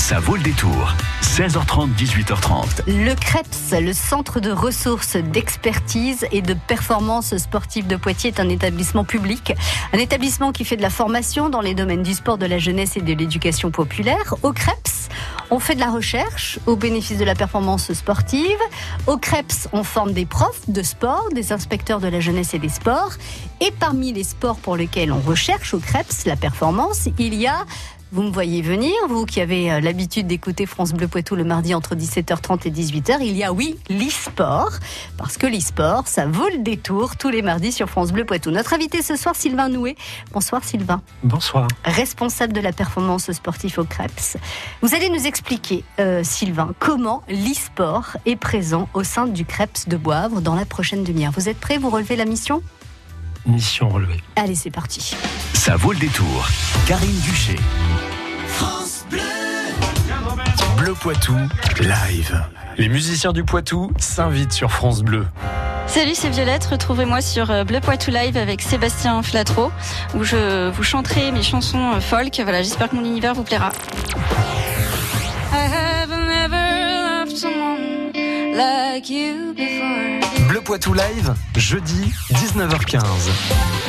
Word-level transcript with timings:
Ça 0.00 0.18
vaut 0.18 0.34
le 0.34 0.42
détour. 0.42 0.94
16h30, 1.22 1.94
18h30. 1.94 2.84
Le 2.86 3.14
CREPS, 3.14 3.74
le 3.82 3.92
Centre 3.92 4.40
de 4.40 4.50
ressources, 4.50 5.16
d'expertise 5.16 6.26
et 6.32 6.40
de 6.40 6.54
performance 6.54 7.36
sportive 7.36 7.86
de 7.86 7.96
Poitiers, 7.96 8.30
est 8.30 8.40
un 8.40 8.48
établissement 8.48 9.04
public. 9.04 9.52
Un 9.92 9.98
établissement 9.98 10.52
qui 10.52 10.64
fait 10.64 10.76
de 10.78 10.82
la 10.82 10.88
formation 10.88 11.50
dans 11.50 11.60
les 11.60 11.74
domaines 11.74 12.02
du 12.02 12.14
sport, 12.14 12.38
de 12.38 12.46
la 12.46 12.58
jeunesse 12.58 12.96
et 12.96 13.02
de 13.02 13.12
l'éducation 13.12 13.70
populaire. 13.70 14.34
Au 14.42 14.52
CREPS, 14.52 15.10
on 15.50 15.60
fait 15.60 15.74
de 15.74 15.80
la 15.80 15.90
recherche 15.90 16.58
au 16.66 16.76
bénéfice 16.76 17.18
de 17.18 17.24
la 17.24 17.34
performance 17.34 17.92
sportive. 17.92 18.58
Au 19.06 19.18
CREPS, 19.18 19.68
on 19.72 19.84
forme 19.84 20.12
des 20.12 20.24
profs 20.24 20.68
de 20.68 20.82
sport, 20.82 21.28
des 21.34 21.52
inspecteurs 21.52 22.00
de 22.00 22.08
la 22.08 22.20
jeunesse 22.20 22.54
et 22.54 22.58
des 22.58 22.70
sports. 22.70 23.12
Et 23.60 23.70
parmi 23.70 24.14
les 24.14 24.24
sports 24.24 24.56
pour 24.56 24.76
lesquels 24.76 25.12
on 25.12 25.20
recherche 25.20 25.74
au 25.74 25.78
CREPS 25.78 26.24
la 26.24 26.36
performance, 26.36 27.08
il 27.18 27.34
y 27.34 27.46
a 27.46 27.66
vous 28.12 28.22
me 28.22 28.30
voyez 28.30 28.60
venir, 28.60 28.92
vous 29.08 29.24
qui 29.24 29.40
avez 29.40 29.70
euh, 29.70 29.80
l'habitude 29.80 30.26
d'écouter 30.26 30.66
France 30.66 30.92
Bleu 30.92 31.06
Poitou 31.06 31.36
le 31.36 31.44
mardi 31.44 31.74
entre 31.74 31.94
17h30 31.94 32.66
et 32.66 32.70
18h. 32.70 33.18
Il 33.20 33.36
y 33.36 33.44
a, 33.44 33.52
oui, 33.52 33.78
l'e-sport, 33.88 34.70
parce 35.16 35.36
que 35.36 35.46
l'e-sport, 35.46 36.08
ça 36.08 36.26
vaut 36.26 36.48
le 36.48 36.58
détour 36.58 37.16
tous 37.16 37.28
les 37.28 37.42
mardis 37.42 37.70
sur 37.70 37.88
France 37.88 38.12
Bleu 38.12 38.24
Poitou. 38.24 38.50
Notre 38.50 38.74
invité 38.74 39.02
ce 39.02 39.14
soir, 39.14 39.36
Sylvain 39.36 39.68
Noué. 39.68 39.96
Bonsoir 40.32 40.64
Sylvain. 40.64 41.02
Bonsoir. 41.22 41.68
Responsable 41.84 42.52
de 42.52 42.60
la 42.60 42.72
performance 42.72 43.30
sportive 43.30 43.78
au 43.78 43.84
CREPS. 43.84 44.38
Vous 44.82 44.94
allez 44.94 45.08
nous 45.08 45.26
expliquer, 45.26 45.84
euh, 46.00 46.22
Sylvain, 46.24 46.74
comment 46.80 47.22
l'e-sport 47.28 48.16
est 48.26 48.36
présent 48.36 48.88
au 48.94 49.04
sein 49.04 49.26
du 49.26 49.44
CREPS 49.44 49.88
de 49.88 49.96
Boivre 49.96 50.40
dans 50.40 50.56
la 50.56 50.64
prochaine 50.64 51.04
demi-heure. 51.04 51.32
Vous 51.32 51.48
êtes 51.48 51.60
prêts 51.60 51.78
Vous 51.78 51.90
relevez 51.90 52.16
la 52.16 52.24
mission? 52.24 52.62
Mission 53.46 53.88
relevée. 53.88 54.22
Allez, 54.36 54.54
c'est 54.54 54.70
parti. 54.70 55.14
Ça 55.54 55.76
vaut 55.76 55.92
le 55.92 55.98
détour. 55.98 56.48
Karine 56.86 57.20
Duché. 57.20 57.56
France 58.48 59.04
Bleu. 59.10 59.20
Bleu 60.76 60.94
Poitou, 60.94 61.36
live. 61.80 62.42
Les 62.76 62.88
musiciens 62.88 63.32
du 63.32 63.44
Poitou 63.44 63.90
s'invitent 63.98 64.52
sur 64.52 64.70
France 64.70 65.02
Bleu. 65.02 65.26
Salut, 65.86 66.14
c'est 66.14 66.28
Violette. 66.30 66.64
Retrouvez-moi 66.66 67.20
sur 67.20 67.50
euh, 67.50 67.64
Bleu 67.64 67.80
Poitou 67.80 68.10
Live 68.10 68.36
avec 68.36 68.62
Sébastien 68.62 69.22
Flatreau, 69.22 69.72
où 70.14 70.22
je 70.22 70.70
vous 70.70 70.82
chanterai 70.84 71.32
mes 71.32 71.42
chansons 71.42 71.94
euh, 71.94 72.00
folk. 72.00 72.40
Voilà, 72.42 72.62
j'espère 72.62 72.90
que 72.90 72.96
mon 72.96 73.04
univers 73.04 73.34
vous 73.34 73.42
plaira. 73.42 73.70
I 75.52 75.56
have 75.56 76.10
never 76.10 77.24
loved 77.26 77.36
someone 77.36 78.12
like 78.54 79.10
you 79.10 79.52
before. 79.54 80.29
Poitou 80.70 80.94
Live, 80.94 81.32
jeudi 81.56 82.14
19h15. 82.32 83.79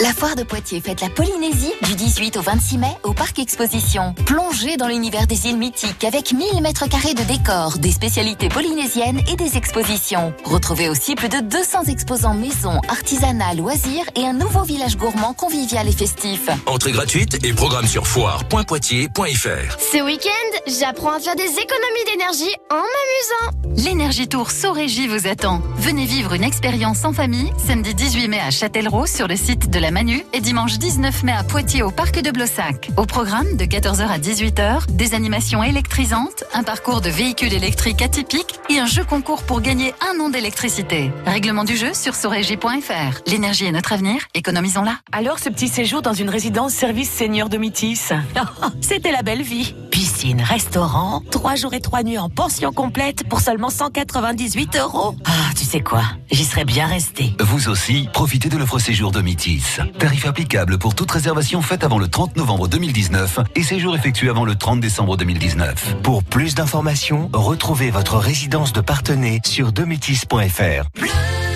La 0.00 0.12
foire 0.12 0.36
de 0.36 0.44
Poitiers 0.44 0.80
fête 0.80 1.00
la 1.00 1.08
Polynésie 1.08 1.72
du 1.82 1.96
18 1.96 2.36
au 2.36 2.40
26 2.40 2.78
mai 2.78 2.86
au 3.02 3.14
Parc 3.14 3.40
Exposition. 3.40 4.14
Plongez 4.26 4.76
dans 4.76 4.86
l'univers 4.86 5.26
des 5.26 5.48
îles 5.48 5.56
mythiques 5.56 6.04
avec 6.04 6.32
1000 6.32 6.62
mètres 6.62 6.88
carrés 6.88 7.14
de 7.14 7.24
décors, 7.24 7.78
des 7.78 7.90
spécialités 7.90 8.48
polynésiennes 8.48 9.20
et 9.28 9.34
des 9.34 9.56
expositions. 9.56 10.32
Retrouvez 10.44 10.88
aussi 10.88 11.16
plus 11.16 11.28
de 11.28 11.40
200 11.40 11.84
exposants 11.88 12.34
maison, 12.34 12.80
artisanat, 12.88 13.54
loisirs 13.54 14.04
et 14.14 14.24
un 14.24 14.34
nouveau 14.34 14.62
village 14.62 14.96
gourmand 14.96 15.34
convivial 15.34 15.88
et 15.88 15.92
festif. 15.92 16.48
Entrée 16.66 16.92
gratuite 16.92 17.44
et 17.44 17.52
programme 17.52 17.88
sur 17.88 18.06
foire.poitiers.fr. 18.06 19.80
Ce 19.80 20.04
week-end, 20.04 20.58
j'apprends 20.68 21.16
à 21.16 21.18
faire 21.18 21.34
des 21.34 21.42
économies 21.42 22.04
d'énergie 22.06 22.54
en 22.70 22.76
m'amusant. 22.76 23.84
L'énergie 23.84 24.28
Tour 24.28 24.52
Sorégie 24.52 25.08
vous 25.08 25.26
attend. 25.26 25.60
Venez 25.76 26.04
vivre 26.04 26.34
une 26.34 26.44
expérience 26.44 27.04
en 27.04 27.12
famille 27.12 27.50
samedi 27.66 27.94
18 27.94 28.28
mai 28.28 28.40
à 28.40 28.50
Châtellerault 28.50 29.06
sur 29.06 29.26
le 29.26 29.36
site 29.36 29.70
de 29.70 29.78
la 29.80 29.87
Manu 29.90 30.22
et 30.32 30.40
dimanche 30.40 30.78
19 30.78 31.22
mai 31.24 31.32
à 31.32 31.44
Poitiers 31.44 31.82
au 31.82 31.90
parc 31.90 32.20
de 32.20 32.30
Blossac. 32.30 32.90
Au 32.96 33.06
programme 33.06 33.56
de 33.56 33.64
14h 33.64 34.06
à 34.06 34.18
18h, 34.18 34.90
des 34.90 35.14
animations 35.14 35.62
électrisantes, 35.62 36.44
un 36.54 36.62
parcours 36.62 37.00
de 37.00 37.08
véhicules 37.08 37.52
électriques 37.52 38.02
atypiques 38.02 38.58
et 38.70 38.78
un 38.78 38.86
jeu 38.86 39.04
concours 39.04 39.42
pour 39.42 39.60
gagner 39.60 39.94
un 40.00 40.20
an 40.20 40.28
d'électricité. 40.28 41.10
Règlement 41.26 41.64
du 41.64 41.76
jeu 41.76 41.94
sur 41.94 42.14
sorégie.fr. 42.14 43.20
L'énergie 43.26 43.66
est 43.66 43.72
notre 43.72 43.92
avenir, 43.92 44.26
économisons-la. 44.34 44.98
Alors 45.12 45.38
ce 45.38 45.48
petit 45.48 45.68
séjour 45.68 46.02
dans 46.02 46.14
une 46.14 46.30
résidence 46.30 46.72
service 46.72 47.10
senior 47.10 47.48
de 47.48 47.58
Métis, 47.58 48.12
c'était 48.80 49.12
la 49.12 49.22
belle 49.22 49.42
vie. 49.42 49.74
Piscine, 50.18 50.42
restaurant, 50.42 51.22
trois 51.30 51.54
jours 51.54 51.74
et 51.74 51.80
trois 51.80 52.02
nuits 52.02 52.18
en 52.18 52.28
pension 52.28 52.72
complète 52.72 53.28
pour 53.28 53.40
seulement 53.40 53.70
198 53.70 54.76
euros. 54.76 55.14
Ah, 55.24 55.30
tu 55.56 55.64
sais 55.64 55.80
quoi? 55.80 56.02
J'y 56.32 56.44
serais 56.44 56.64
bien 56.64 56.88
resté. 56.88 57.34
Vous 57.38 57.68
aussi, 57.68 58.08
profitez 58.12 58.48
de 58.48 58.56
l'offre 58.56 58.80
séjour 58.80 59.12
de 59.12 59.20
Métis. 59.20 59.78
Tarif 60.00 60.26
applicable 60.26 60.76
pour 60.76 60.96
toute 60.96 61.12
réservation 61.12 61.62
faite 61.62 61.84
avant 61.84 62.00
le 62.00 62.08
30 62.08 62.36
novembre 62.36 62.66
2019 62.66 63.38
et 63.54 63.62
séjour 63.62 63.94
effectué 63.94 64.28
avant 64.28 64.44
le 64.44 64.56
30 64.56 64.80
décembre 64.80 65.16
2019. 65.16 65.98
Pour 66.02 66.24
plus 66.24 66.56
d'informations, 66.56 67.30
retrouvez 67.32 67.92
votre 67.92 68.16
résidence 68.16 68.72
de 68.72 68.80
partenaire 68.80 69.38
sur 69.44 69.70
dométis.fr. 69.70 71.47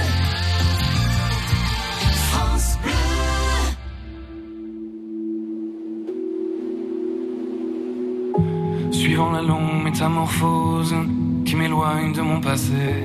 métamorphose 10.03 10.97
qui 11.45 11.55
m'éloigne 11.55 12.13
de 12.13 12.23
mon 12.23 12.41
passé, 12.41 13.05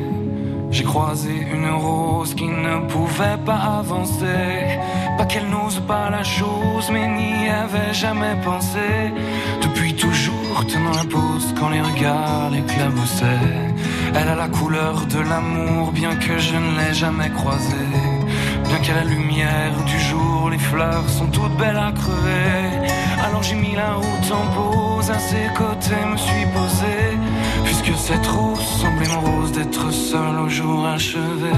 j'ai 0.72 0.84
croisé 0.84 1.46
une 1.53 1.69
rose 1.69 2.34
qui 2.34 2.47
ne 2.47 2.88
pouvait 2.88 3.38
pas 3.46 3.78
avancer. 3.81 4.80
Pas 5.16 5.25
qu'elle 5.25 5.47
n'ose 5.47 5.80
pas 5.88 6.09
la 6.09 6.24
chose, 6.24 6.90
mais 6.91 7.08
n'y 7.08 7.50
avait 7.50 7.94
jamais 7.94 8.35
pensé. 8.44 8.90
Depuis 9.62 9.94
toujours, 9.94 10.66
tenant 10.68 10.96
la 11.02 11.03
pose 11.03 11.53
quand 11.59 11.69
les 11.69 11.81
regards 11.81 12.50
l'éclaboussaient. 12.50 13.53
Elle 14.16 14.29
a 14.29 14.35
la 14.35 14.47
couleur 14.47 15.06
de 15.06 15.19
l'amour, 15.19 15.91
bien 15.91 16.16
que 16.16 16.40
je 16.40 16.56
ne 16.56 16.72
l'ai 16.79 16.96
jamais 16.96 17.29
croisée. 17.29 17.94
Bien 18.68 18.79
qu'à 18.79 18.96
la 18.96 19.03
lumière 19.03 19.78
du 19.85 20.00
jour, 20.00 20.50
les 20.50 20.58
fleurs 20.58 21.08
sont 21.08 21.28
toutes 21.28 21.58
belles 21.58 21.78
à 21.78 21.91
crever. 21.91 22.88
Alors 23.27 23.43
j'ai 23.43 23.55
mis 23.55 23.75
la 23.75 23.95
route 23.95 24.31
en 24.31 24.45
pause, 24.55 25.11
à 25.11 25.19
ses 25.19 25.47
côtés 25.53 26.01
me 26.11 26.15
suis 26.15 26.45
posé. 26.53 26.95
Puisque 27.65 27.93
cette 27.97 28.25
rose 28.25 28.65
semblait 28.81 29.09
mon 29.09 29.19
rose 29.19 29.51
d'être 29.51 29.91
seul 29.91 30.39
au 30.39 30.47
jour 30.47 30.88
achevé. 30.88 31.51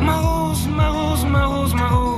Ma 0.00 0.16
rose, 0.16 0.66
ma 0.66 0.88
rose, 0.88 1.24
ma 1.24 1.46
rose, 1.46 1.74
ma 1.74 1.88
rose, 1.88 2.11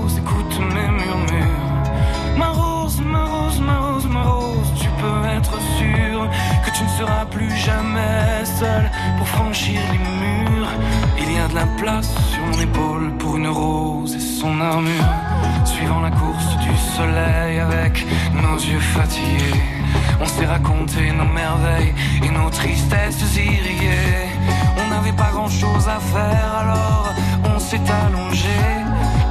seras 6.98 7.26
plus 7.26 7.50
jamais 7.56 8.44
seul 8.44 8.90
pour 9.18 9.28
franchir 9.28 9.80
les 9.92 9.98
murs. 9.98 10.68
Il 11.18 11.32
y 11.32 11.38
a 11.38 11.48
de 11.48 11.54
la 11.54 11.66
place 11.78 12.10
sur 12.32 12.42
mon 12.46 12.60
épaule 12.60 13.12
pour 13.18 13.36
une 13.36 13.48
rose 13.48 14.14
et 14.14 14.20
son 14.20 14.60
armure. 14.60 15.10
Suivant 15.64 16.00
la 16.00 16.10
course 16.10 16.56
du 16.58 16.74
soleil 16.96 17.58
avec 17.58 18.06
nos 18.34 18.56
yeux 18.56 18.86
fatigués, 18.96 19.60
on 20.20 20.26
s'est 20.26 20.46
raconté 20.46 21.10
nos 21.12 21.30
merveilles 21.32 21.94
et 22.22 22.30
nos 22.30 22.50
tristesses 22.50 23.36
irriguées. 23.36 24.28
On 24.80 24.88
n'avait 24.90 25.18
pas 25.24 25.30
grand 25.32 25.48
chose 25.48 25.88
à 25.88 25.98
faire 25.98 26.50
alors 26.62 27.14
on 27.54 27.58
s'est 27.58 27.88
allongé. 28.04 28.60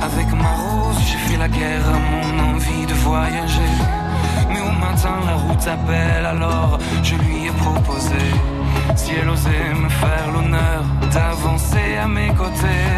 Avec 0.02 0.28
ma 0.34 0.54
rose, 0.64 1.00
j'ai 1.08 1.18
fait 1.18 1.38
la 1.38 1.48
guerre 1.48 1.88
à 1.88 2.00
mon 2.12 2.54
envie 2.54 2.86
de 2.86 2.94
voyager. 2.94 3.74
Mais 4.50 4.60
au 4.60 4.72
matin, 4.86 5.16
la 5.26 5.36
alors 5.68 6.78
je 7.04 7.16
lui 7.16 7.46
ai 7.48 7.52
proposé. 7.52 8.26
Si 8.96 9.12
elle 9.20 9.30
osait 9.30 9.74
me 9.82 9.90
faire 9.90 10.32
l'honneur 10.34 10.84
d'avancer 11.14 11.98
à 12.04 12.08
mes 12.08 12.30
côtés. 12.30 12.94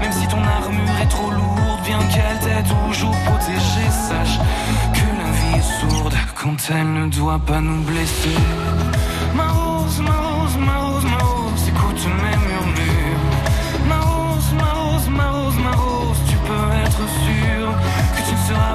Même 0.00 0.12
si 0.12 0.26
ton 0.28 0.38
armure 0.38 0.96
est 1.02 1.08
trop 1.08 1.30
lourde, 1.30 1.80
bien 1.84 1.98
qu'elle 2.12 2.38
t'ait 2.40 2.62
toujours 2.62 3.16
protégée, 3.26 3.90
sache 4.08 4.38
que 4.94 5.06
la 5.20 5.30
vie 5.38 5.58
est 5.58 5.80
sourde 5.80 6.14
quand 6.34 6.56
elle 6.70 6.92
ne 6.92 7.06
doit 7.08 7.38
pas 7.38 7.60
nous 7.60 7.82
blesser. 7.82 8.38
Ma 9.34 9.48
rose, 9.48 10.00
ma 10.00 10.16
rose, 10.28 10.56
ma 10.56 10.76
rose, 10.78 11.04
ma 11.04 11.18
rose, 11.18 11.68
écoute 11.68 12.06
mes 12.22 12.38
murmures. 12.48 13.24
Ma 13.86 14.00
rose, 14.00 14.52
ma 14.56 14.70
rose, 14.80 15.08
ma 15.08 15.30
rose, 15.30 15.58
ma 15.62 15.72
rose, 15.72 16.20
tu 16.28 16.36
peux 16.46 16.68
être 16.84 17.04
sûr 17.24 17.67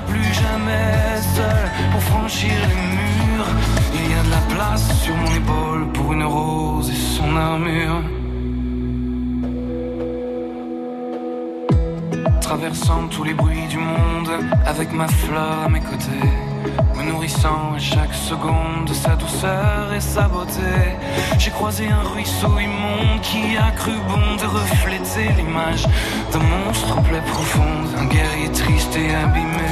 plus 0.07 0.33
jamais 0.33 1.21
seul 1.35 1.91
pour 1.91 2.01
franchir 2.01 2.51
les 2.51 2.75
murs. 2.95 3.47
Il 3.93 4.11
y 4.11 4.13
a 4.13 4.23
de 4.23 4.31
la 4.31 4.55
place 4.55 4.85
sur 5.01 5.15
mon 5.15 5.31
épaule 5.35 5.91
pour 5.93 6.13
une 6.13 6.23
rose 6.23 6.89
et 6.89 7.17
son 7.17 7.35
armure. 7.35 8.01
Traversant 12.41 13.07
tous 13.09 13.23
les 13.23 13.33
bruits 13.33 13.67
du 13.69 13.77
monde 13.77 14.29
avec 14.65 14.93
ma 14.93 15.07
fleur 15.07 15.63
à 15.65 15.69
mes 15.69 15.79
côtés, 15.79 16.27
me 16.95 17.03
nourrissant 17.11 17.73
à 17.75 17.79
chaque 17.79 18.13
seconde 18.13 18.85
de 18.87 18.93
sa 18.93 19.15
douceur 19.15 19.93
et 19.93 19.99
sa 19.99 20.27
beauté 20.27 20.75
croisé 21.53 21.87
un 21.87 22.07
ruisseau 22.13 22.59
immonde 22.59 23.21
qui 23.21 23.57
a 23.57 23.71
cru 23.71 23.93
bon 24.07 24.35
de 24.41 24.45
refléter 24.45 25.29
l'image 25.37 25.85
d'un 26.31 26.39
monstre 26.39 26.97
en 26.97 27.01
plaie 27.01 27.21
profonde, 27.21 27.87
un 27.97 28.05
guerrier 28.05 28.51
triste 28.51 28.95
et 28.95 29.13
abîmé. 29.15 29.71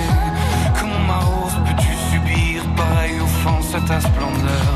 Comment 0.79 1.03
ma 1.07 1.19
rose 1.19 1.57
peux-tu 1.65 1.91
subir 2.11 2.63
pareille 2.75 3.19
offense 3.19 3.75
à 3.75 3.81
ta 3.81 3.99
splendeur? 3.99 4.75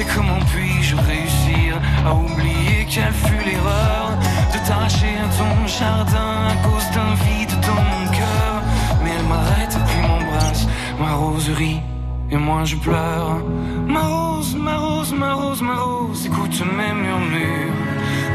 Et 0.00 0.06
comment 0.14 0.42
puis-je 0.52 0.96
réussir 0.96 1.80
à 2.06 2.14
oublier 2.14 2.86
quelle 2.90 3.12
fut 3.12 3.44
l'erreur 3.44 4.10
de 4.52 4.58
t'arracher 4.66 5.14
à 5.24 5.28
ton 5.38 5.66
jardin 5.66 6.32
à 6.52 6.56
cause 6.66 6.88
d'un 6.94 7.14
vide 7.24 7.54
dans 7.68 7.82
mon 7.92 8.04
cœur? 8.10 8.54
Mais 9.02 9.10
elle 9.16 9.26
m'arrête 9.26 9.76
puis 9.88 10.00
m'embrasse, 10.08 10.66
ma 10.98 11.14
roserie 11.14 11.87
et 12.30 12.36
moi 12.36 12.64
je 12.64 12.76
pleure. 12.76 13.42
Ma 13.86 14.02
rose, 14.02 14.54
ma 14.54 14.76
rose, 14.76 15.12
ma 15.12 15.34
rose, 15.34 15.62
ma 15.62 15.76
rose, 15.76 16.26
écoute 16.26 16.62
mes 16.76 16.92
murmures. 16.92 17.74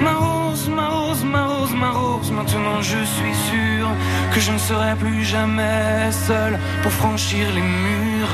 Ma 0.01 0.13
rose, 0.13 0.67
ma 0.69 0.87
rose, 0.89 1.23
ma 1.23 1.45
rose, 1.45 1.73
ma 1.75 1.91
rose, 1.91 2.31
maintenant 2.31 2.81
je 2.81 3.03
suis 3.15 3.35
sûr 3.51 3.87
que 4.33 4.39
je 4.39 4.51
ne 4.51 4.57
serai 4.57 4.95
plus 4.95 5.23
jamais 5.23 6.11
seul 6.11 6.59
pour 6.81 6.91
franchir 6.91 7.45
les 7.53 7.61
murs. 7.61 8.33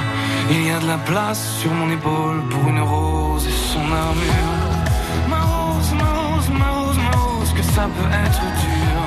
Il 0.52 0.68
y 0.68 0.72
a 0.72 0.80
de 0.80 0.88
la 0.88 0.98
place 0.98 1.58
sur 1.60 1.72
mon 1.74 1.90
épaule 1.92 2.42
pour 2.50 2.70
une 2.70 2.82
rose 2.82 3.46
et 3.48 3.58
son 3.74 3.86
armure. 4.06 4.70
Ma 5.28 5.42
rose, 5.42 5.92
ma 6.02 6.10
rose, 6.20 6.50
ma 6.62 6.70
rose, 6.78 6.98
ma 6.98 7.18
rose, 7.18 7.54
que 7.54 7.64
ça 7.64 7.84
peut 7.96 8.12
être 8.26 8.46
dur. 8.64 9.00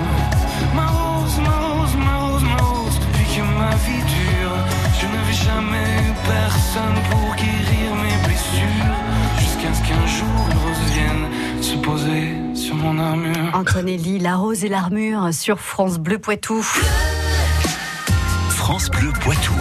Ma 0.75 0.87
rose, 0.87 1.39
ma 1.47 1.57
rose, 1.67 1.97
ma 1.97 2.15
rose, 2.25 2.45
ma 2.45 2.57
rose, 2.63 2.99
depuis 3.01 3.29
que 3.35 3.43
ma 3.61 3.75
vie 3.85 4.05
dure, 4.17 4.57
je 5.03 5.07
n'avais 5.17 5.33
jamais 5.33 5.87
eu 6.07 6.13
personne 6.27 6.99
pour 7.11 7.35
guérir 7.35 7.95
mes 8.03 8.27
blessures. 8.27 8.95
Jusqu'à 9.39 9.75
ce 9.75 9.83
qu'un 9.89 10.07
jour 10.07 10.37
une 10.51 10.59
rose 10.59 10.85
vienne 10.95 11.63
se 11.63 11.77
poser 11.77 12.55
sur 12.55 12.77
mon 12.77 12.99
armure. 12.99 13.51
Antonelli, 13.55 14.19
La 14.21 14.37
Rose 14.37 14.65
et 14.65 14.69
l'Armure 14.69 15.33
sur 15.33 15.59
France 15.59 15.99
Bleu 15.99 16.19
Poitou. 16.19 16.63
France 18.51 18.91
Bleu 18.91 19.13
Poitou. 19.21 19.55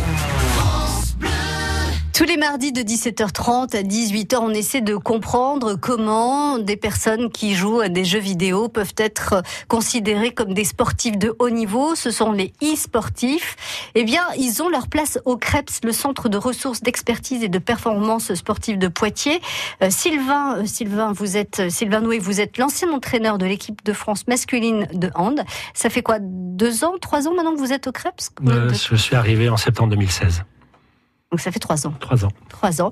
Tous 2.21 2.27
les 2.27 2.37
mardis 2.37 2.71
de 2.71 2.81
17h30 2.81 3.75
à 3.75 3.81
18h, 3.81 4.37
on 4.39 4.51
essaie 4.51 4.81
de 4.81 4.95
comprendre 4.95 5.73
comment 5.73 6.59
des 6.59 6.77
personnes 6.77 7.31
qui 7.31 7.55
jouent 7.55 7.79
à 7.79 7.89
des 7.89 8.05
jeux 8.05 8.19
vidéo 8.19 8.69
peuvent 8.69 8.93
être 8.97 9.41
considérées 9.67 10.31
comme 10.31 10.53
des 10.53 10.63
sportifs 10.63 11.17
de 11.17 11.35
haut 11.39 11.49
niveau. 11.49 11.95
Ce 11.95 12.11
sont 12.11 12.31
les 12.31 12.53
e-sportifs. 12.61 13.89
Eh 13.95 14.03
bien, 14.03 14.21
ils 14.37 14.61
ont 14.61 14.69
leur 14.69 14.87
place 14.87 15.17
au 15.25 15.35
CREPS, 15.35 15.79
le 15.83 15.91
centre 15.91 16.29
de 16.29 16.37
ressources 16.37 16.83
d'expertise 16.83 17.43
et 17.43 17.49
de 17.49 17.57
performance 17.57 18.31
sportive 18.35 18.77
de 18.77 18.87
Poitiers. 18.87 19.41
Euh, 19.81 19.89
Sylvain, 19.89 20.57
euh, 20.57 20.65
Sylvain, 20.67 21.13
vous 21.13 21.37
êtes, 21.37 21.61
euh, 21.61 21.69
Sylvain 21.71 22.01
Noué, 22.01 22.19
vous 22.19 22.39
êtes 22.39 22.59
l'ancien 22.59 22.91
entraîneur 22.91 23.39
de 23.39 23.47
l'équipe 23.47 23.83
de 23.83 23.93
France 23.93 24.27
masculine 24.27 24.85
de 24.93 25.09
hand. 25.15 25.41
Ça 25.73 25.89
fait 25.89 26.03
quoi, 26.03 26.17
deux 26.21 26.83
ans, 26.83 26.99
trois 27.01 27.27
ans 27.27 27.33
maintenant 27.33 27.55
que 27.55 27.59
vous 27.59 27.73
êtes 27.73 27.87
au 27.87 27.91
CREPS? 27.91 28.29
Euh, 28.47 28.71
je 28.71 28.95
suis 28.95 29.15
arrivé 29.15 29.49
en 29.49 29.57
septembre 29.57 29.89
2016. 29.89 30.43
Donc 31.31 31.39
ça 31.39 31.49
fait 31.51 31.59
trois 31.59 31.87
ans. 31.87 31.93
Trois 32.01 32.25
ans. 32.25 32.31
Trois 32.49 32.81
ans. 32.81 32.91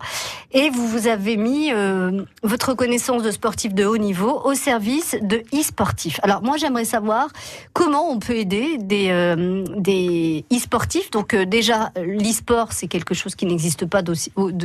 Et 0.53 0.69
vous 0.69 0.88
vous 0.88 1.07
avez 1.07 1.36
mis 1.36 1.74
euh, 1.74 2.24
votre 2.41 2.74
connaissance 2.74 3.21
de 3.21 3.31
sportif 3.31 3.74
de 3.74 3.83
haut 3.86 3.97
niveau 3.97 4.41
au 4.45 4.53
service 4.53 5.18
de 5.21 5.44
e-sportifs. 5.53 6.21
Alors 6.24 6.41
moi 6.41 6.56
j'aimerais 6.56 6.86
savoir 6.86 7.27
comment 7.74 8.09
on 8.09 8.18
peut 8.19 8.38
aider 8.38 8.77
des, 8.77 9.09
euh, 9.09 9.65
des 9.75 10.45
e-sportifs. 10.53 11.12
Donc 11.12 11.33
euh, 11.33 11.45
déjà 11.45 11.91
l'e-sport 12.01 12.71
c'est 12.71 12.88
quelque 12.88 13.13
chose 13.13 13.36
qui 13.36 13.45
n'existe 13.45 13.86
pas 13.86 14.01
de- 14.01 14.13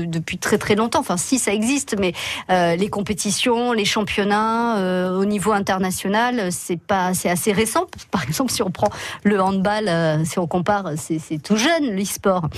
depuis 0.07 0.39
très 0.39 0.57
très 0.57 0.77
longtemps. 0.77 1.01
Enfin 1.01 1.17
si 1.17 1.41
ça 1.41 1.53
existe, 1.53 1.97
mais 1.99 2.13
euh, 2.51 2.77
les 2.77 2.89
compétitions, 2.89 3.73
les 3.73 3.85
championnats 3.85 4.79
euh, 4.79 5.19
au 5.19 5.25
niveau 5.25 5.51
international 5.51 6.53
c'est 6.53 6.79
pas 6.81 7.13
c'est 7.13 7.29
assez 7.29 7.51
récent. 7.51 7.87
Par 8.13 8.23
exemple 8.23 8.53
si 8.53 8.63
on 8.63 8.71
prend 8.71 8.89
le 9.25 9.41
handball, 9.43 9.89
euh, 9.89 10.25
si 10.25 10.39
on 10.39 10.47
compare, 10.47 10.91
c'est 10.97 11.19
c'est 11.19 11.39
tout 11.43 11.57
jeune 11.57 11.91
l'e-sport. 11.97 12.49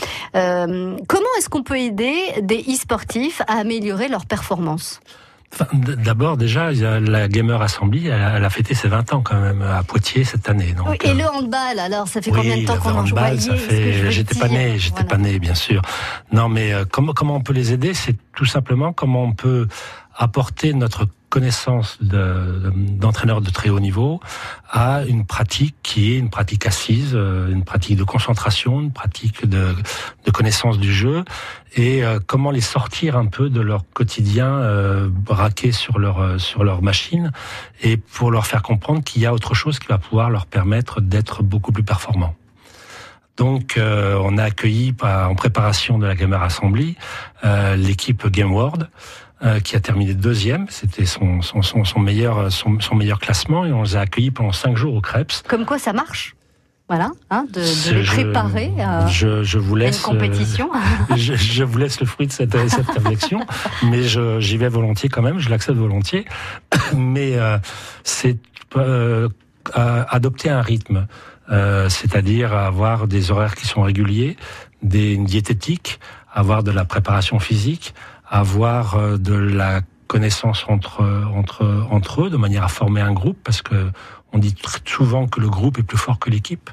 Euh, 1.06 1.14
comment 1.16 1.26
est-ce 1.38 1.48
qu'on 1.48 1.62
peut 1.62 1.78
aider 1.78 2.16
des 2.42 2.64
e-sportifs 2.68 3.42
à 3.48 3.54
améliorer 3.58 4.08
leur 4.08 4.26
performance? 4.26 5.00
Enfin, 5.52 5.66
D'abord, 5.72 6.36
déjà, 6.36 6.72
la 6.72 7.28
Gamer 7.28 7.62
Assembly, 7.62 8.08
elle 8.08 8.20
a, 8.20 8.36
elle 8.36 8.44
a 8.44 8.50
fêté 8.50 8.74
ses 8.74 8.88
20 8.88 9.14
ans 9.14 9.22
quand 9.22 9.40
même 9.40 9.62
à 9.62 9.82
Poitiers 9.84 10.24
cette 10.24 10.48
année. 10.48 10.72
Donc, 10.72 10.88
Oui, 10.88 10.98
Et 11.04 11.14
le 11.14 11.24
handball, 11.24 11.78
alors, 11.78 12.08
ça 12.08 12.20
fait 12.20 12.30
combien 12.30 12.58
de 12.58 12.66
temps 12.66 12.76
qu'on 12.78 12.90
en 12.90 13.06
joue 13.06 13.16
fait. 13.16 14.10
J'étais 14.10 14.38
pas 14.38 14.48
né, 14.48 14.78
j'étais 14.78 15.04
pas 15.04 15.16
né, 15.16 15.38
bien 15.38 15.54
sûr. 15.54 15.82
Non, 16.32 16.48
mais 16.48 16.72
euh, 16.72 16.84
comment 16.90 17.12
comment 17.12 17.36
on 17.36 17.40
peut 17.40 17.52
les 17.52 17.72
aider? 17.72 17.94
C'est 17.94 18.16
tout 18.34 18.44
simplement 18.44 18.92
comment 18.92 19.22
on 19.22 19.32
peut 19.32 19.68
apporter 20.16 20.74
notre 20.74 21.06
connaissance 21.36 21.98
de- 22.00 22.72
d'entraîneur 22.74 23.42
de, 23.42 23.50
très 23.50 23.68
haut 23.68 23.78
niveau 23.78 24.20
à 24.70 25.02
une 25.04 25.26
pratique 25.26 25.76
qui 25.82 26.14
est 26.14 26.18
une 26.18 26.30
pratique 26.30 26.64
assise, 26.64 27.12
euh, 27.14 27.52
une 27.52 27.62
pratique 27.62 27.98
de 27.98 28.04
concentration, 28.04 28.80
une 28.80 28.90
pratique 28.90 29.46
de, 29.46 29.74
connaissance 30.32 30.78
du 30.78 30.90
jeu, 30.90 31.24
et 31.74 32.02
euh, 32.02 32.20
comment 32.26 32.50
les 32.50 32.62
sortir 32.62 33.18
un 33.18 33.26
peu 33.26 33.50
de 33.50 33.60
leur 33.60 33.82
quotidien 33.92 34.50
euh, 34.50 35.08
braqué 35.10 35.72
sur 35.72 35.98
leur 35.98 36.20
euh, 36.20 36.38
sur 36.38 36.64
leur 36.64 36.80
machine, 36.80 37.30
et 37.82 37.98
pour 37.98 38.30
leur 38.30 38.46
faire 38.46 38.62
comprendre 38.62 39.04
qu'il 39.04 39.20
y 39.20 39.26
a 39.26 39.34
autre 39.34 39.52
chose 39.52 39.78
qui 39.78 39.88
va 39.88 39.98
pouvoir 39.98 40.30
leur 40.30 40.46
permettre 40.46 41.02
d'être 41.02 41.42
beaucoup 41.42 41.72
plus 41.72 41.84
performants. 41.84 42.34
Donc, 43.36 43.78
on 43.78 44.38
a 44.38 44.44
accueilli 44.44 44.94
en 45.02 45.34
préparation 45.34 45.98
de 45.98 46.06
la 46.06 46.14
Gamer 46.14 46.42
Assembly 46.42 46.96
l'équipe 47.76 48.26
Game 48.28 48.50
World 48.54 48.88
euh, 49.44 49.60
qui 49.60 49.76
a 49.76 49.80
terminé 49.80 50.14
deuxième. 50.14 50.66
C'était 50.68 51.06
son, 51.06 51.42
son, 51.42 51.62
son, 51.62 51.84
son 51.84 52.00
meilleur 52.00 52.50
son, 52.50 52.80
son 52.80 52.94
meilleur 52.94 53.18
classement 53.18 53.64
et 53.64 53.72
on 53.72 53.82
les 53.82 53.96
a 53.96 54.00
accueillis 54.00 54.30
pendant 54.30 54.52
cinq 54.52 54.76
jours 54.76 54.94
au 54.94 55.00
Krebs. 55.00 55.42
Comme 55.48 55.64
quoi 55.64 55.78
ça 55.78 55.92
marche 55.92 56.34
voilà, 56.88 57.10
hein, 57.30 57.46
de, 57.52 57.90
de 57.90 57.94
les 57.96 58.04
préparer 58.04 58.70
à, 58.80 59.08
je, 59.08 59.42
je 59.42 59.58
vous 59.58 59.74
à 59.74 59.78
une 59.78 59.84
laisse 59.86 60.00
compétition. 60.02 60.70
euh, 60.72 61.16
je, 61.16 61.34
je 61.34 61.64
vous 61.64 61.78
laisse 61.78 61.98
le 61.98 62.06
fruit 62.06 62.28
de 62.28 62.32
cette, 62.32 62.56
cette 62.68 62.88
réflexion, 62.88 63.40
mais 63.82 64.04
j'y 64.04 64.56
vais 64.56 64.68
volontiers 64.68 65.08
quand 65.08 65.20
même. 65.22 65.40
Je 65.40 65.50
l'accepte 65.50 65.76
volontiers, 65.76 66.26
mais 66.96 67.34
euh, 67.34 67.58
c'est 68.04 68.36
euh, 68.76 69.28
euh, 69.76 70.04
adopter 70.08 70.48
un 70.48 70.62
rythme, 70.62 71.08
euh, 71.50 71.88
c'est-à-dire 71.88 72.52
avoir 72.54 73.08
des 73.08 73.32
horaires 73.32 73.56
qui 73.56 73.66
sont 73.66 73.82
réguliers, 73.82 74.36
des 74.82 75.12
une 75.14 75.24
diététique, 75.24 75.98
avoir 76.32 76.62
de 76.62 76.70
la 76.70 76.84
préparation 76.84 77.40
physique, 77.40 77.94
avoir 78.28 78.94
euh, 78.96 79.16
de 79.18 79.34
la 79.34 79.80
connaissance 80.06 80.64
entre 80.68 81.02
entre 81.34 81.86
entre 81.90 82.24
eux 82.26 82.30
de 82.30 82.36
manière 82.36 82.62
à 82.64 82.68
former 82.68 83.00
un 83.00 83.12
groupe 83.12 83.38
parce 83.42 83.60
que 83.60 83.90
on 84.32 84.38
dit 84.38 84.54
très 84.54 84.78
souvent 84.84 85.26
que 85.26 85.40
le 85.40 85.48
groupe 85.48 85.78
est 85.78 85.82
plus 85.82 85.98
fort 85.98 86.18
que 86.18 86.30
l'équipe. 86.30 86.70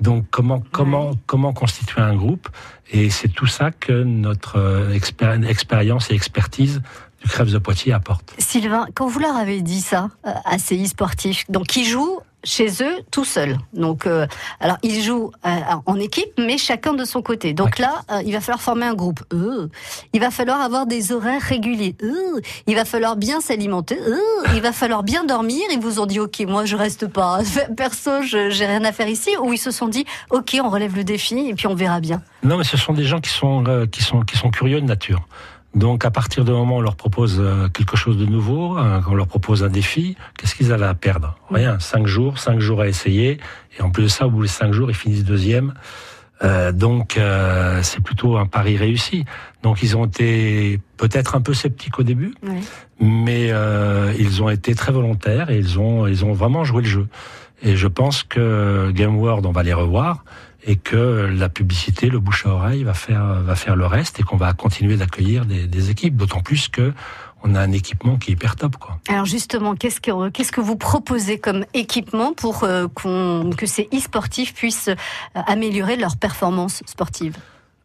Donc 0.00 0.26
comment 0.30 0.62
comment 0.72 1.12
comment 1.26 1.52
constituer 1.52 2.00
un 2.00 2.14
groupe? 2.14 2.48
Et 2.90 3.10
c'est 3.10 3.28
tout 3.28 3.46
ça 3.46 3.70
que 3.70 4.04
notre 4.04 4.58
euh, 4.58 4.94
expéri- 4.94 5.44
expérience 5.46 6.10
et 6.10 6.14
expertise 6.14 6.82
du 7.22 7.28
Crèves 7.28 7.52
de 7.52 7.58
Poitiers 7.58 7.92
apporte. 7.92 8.34
Sylvain, 8.38 8.86
quand 8.94 9.06
vous 9.06 9.20
leur 9.20 9.36
avez 9.36 9.62
dit 9.62 9.80
ça 9.80 10.10
euh, 10.26 10.32
à 10.44 10.58
ces 10.58 10.82
e-sportifs, 10.82 11.44
donc 11.48 11.66
qui 11.66 11.84
jouent 11.84 12.20
chez 12.44 12.68
eux 12.82 12.96
tout 13.10 13.24
seuls. 13.24 13.56
Donc, 13.72 14.06
euh, 14.06 14.26
alors 14.60 14.78
ils 14.82 15.02
jouent 15.02 15.30
euh, 15.46 15.50
en 15.86 15.96
équipe, 15.96 16.30
mais 16.38 16.58
chacun 16.58 16.92
de 16.94 17.04
son 17.04 17.22
côté. 17.22 17.52
Donc 17.52 17.78
là, 17.78 18.02
euh, 18.10 18.22
il 18.24 18.32
va 18.32 18.40
falloir 18.40 18.60
former 18.60 18.86
un 18.86 18.94
groupe. 18.94 19.20
Euh, 19.32 19.68
il 20.12 20.20
va 20.20 20.30
falloir 20.30 20.60
avoir 20.60 20.86
des 20.86 21.12
horaires 21.12 21.40
réguliers. 21.42 21.96
Euh, 22.02 22.40
il 22.66 22.74
va 22.74 22.84
falloir 22.84 23.16
bien 23.16 23.40
s'alimenter. 23.40 23.98
Euh, 24.00 24.16
il 24.54 24.60
va 24.62 24.72
falloir 24.72 25.02
bien 25.02 25.24
dormir. 25.24 25.62
Ils 25.72 25.80
vous 25.80 26.00
ont 26.00 26.06
dit, 26.06 26.20
ok, 26.20 26.40
moi 26.48 26.64
je 26.64 26.76
reste 26.76 27.06
pas. 27.06 27.40
Perso, 27.76 28.22
je- 28.22 28.50
j'ai 28.50 28.66
rien 28.66 28.84
à 28.84 28.92
faire 28.92 29.08
ici. 29.08 29.30
Ou 29.42 29.52
ils 29.52 29.58
se 29.58 29.70
sont 29.70 29.88
dit, 29.88 30.04
ok, 30.30 30.56
on 30.62 30.68
relève 30.70 30.96
le 30.96 31.04
défi 31.04 31.38
et 31.48 31.54
puis 31.54 31.66
on 31.66 31.74
verra 31.74 32.00
bien. 32.00 32.22
Non, 32.42 32.56
mais 32.56 32.64
ce 32.64 32.76
sont 32.76 32.92
des 32.92 33.04
gens 33.04 33.20
qui 33.20 33.30
sont 33.30 33.64
euh, 33.66 33.86
qui 33.86 34.02
sont 34.02 34.22
qui 34.22 34.36
sont 34.36 34.50
curieux 34.50 34.80
de 34.80 34.86
nature. 34.86 35.20
Donc 35.74 36.04
à 36.04 36.10
partir 36.10 36.44
du 36.44 36.50
moment 36.50 36.76
où 36.76 36.78
on 36.78 36.82
leur 36.82 36.96
propose 36.96 37.38
euh, 37.40 37.68
quelque 37.68 37.96
chose 37.96 38.18
de 38.18 38.26
nouveau, 38.26 38.76
hein, 38.76 39.00
qu'on 39.02 39.14
leur 39.14 39.26
propose 39.26 39.64
un 39.64 39.68
défi, 39.68 40.16
qu'est-ce 40.36 40.54
qu'ils 40.54 40.72
avaient 40.72 40.86
à 40.86 40.94
perdre? 40.94 41.36
Rien. 41.50 41.78
Cinq 41.78 42.06
jours, 42.06 42.38
cinq 42.38 42.60
jours 42.60 42.82
à 42.82 42.88
essayer, 42.88 43.38
et 43.78 43.82
en 43.82 43.90
plus 43.90 44.04
de 44.04 44.08
ça, 44.08 44.26
au 44.26 44.30
bout 44.30 44.42
des 44.42 44.48
cinq 44.48 44.72
jours, 44.72 44.90
ils 44.90 44.96
finissent 44.96 45.24
deuxième. 45.24 45.72
Euh, 46.44 46.72
donc 46.72 47.16
euh, 47.16 47.80
c'est 47.82 48.02
plutôt 48.02 48.36
un 48.36 48.46
pari 48.46 48.76
réussi. 48.76 49.24
Donc 49.62 49.82
ils 49.82 49.96
ont 49.96 50.06
été 50.06 50.80
peut-être 50.96 51.36
un 51.36 51.40
peu 51.40 51.54
sceptiques 51.54 51.98
au 51.98 52.02
début, 52.02 52.34
mais 53.00 53.48
euh, 53.50 54.12
ils 54.18 54.42
ont 54.42 54.48
été 54.48 54.74
très 54.74 54.92
volontaires 54.92 55.50
et 55.50 55.58
ils 55.58 55.78
ont 55.78 56.06
ils 56.06 56.24
ont 56.24 56.32
vraiment 56.32 56.64
joué 56.64 56.82
le 56.82 56.88
jeu. 56.88 57.06
Et 57.62 57.76
je 57.76 57.86
pense 57.86 58.24
que 58.24 58.90
Game 58.90 59.16
World, 59.16 59.46
on 59.46 59.52
va 59.52 59.62
les 59.62 59.72
revoir 59.72 60.24
et 60.64 60.76
que 60.76 61.30
la 61.36 61.48
publicité, 61.48 62.08
le 62.08 62.20
bouche 62.20 62.46
à 62.46 62.50
oreille 62.50 62.84
va 62.84 62.94
faire 62.94 63.42
va 63.42 63.56
faire 63.56 63.76
le 63.76 63.86
reste 63.86 64.20
et 64.20 64.22
qu'on 64.22 64.36
va 64.36 64.52
continuer 64.52 64.96
d'accueillir 64.96 65.44
des, 65.44 65.66
des 65.66 65.90
équipes. 65.90 66.16
D'autant 66.16 66.40
plus 66.40 66.68
que 66.68 66.92
on 67.44 67.54
a 67.54 67.60
un 67.60 67.72
équipement 67.72 68.16
qui 68.16 68.30
est 68.30 68.34
hyper 68.34 68.56
top, 68.56 68.76
quoi. 68.76 68.98
Alors 69.08 69.24
justement, 69.24 69.74
qu'est-ce 69.74 70.00
que 70.00 70.28
qu'est-ce 70.30 70.52
que 70.52 70.60
vous 70.60 70.76
proposez 70.76 71.38
comme 71.38 71.64
équipement 71.74 72.32
pour 72.32 72.64
euh, 72.64 72.86
qu'on 72.94 73.50
que 73.56 73.66
ces 73.66 73.88
e-sportifs 73.92 74.54
puissent 74.54 74.88
euh, 74.88 74.94
améliorer 75.34 75.96
leur 75.96 76.16
performance 76.16 76.82
sportive? 76.86 77.36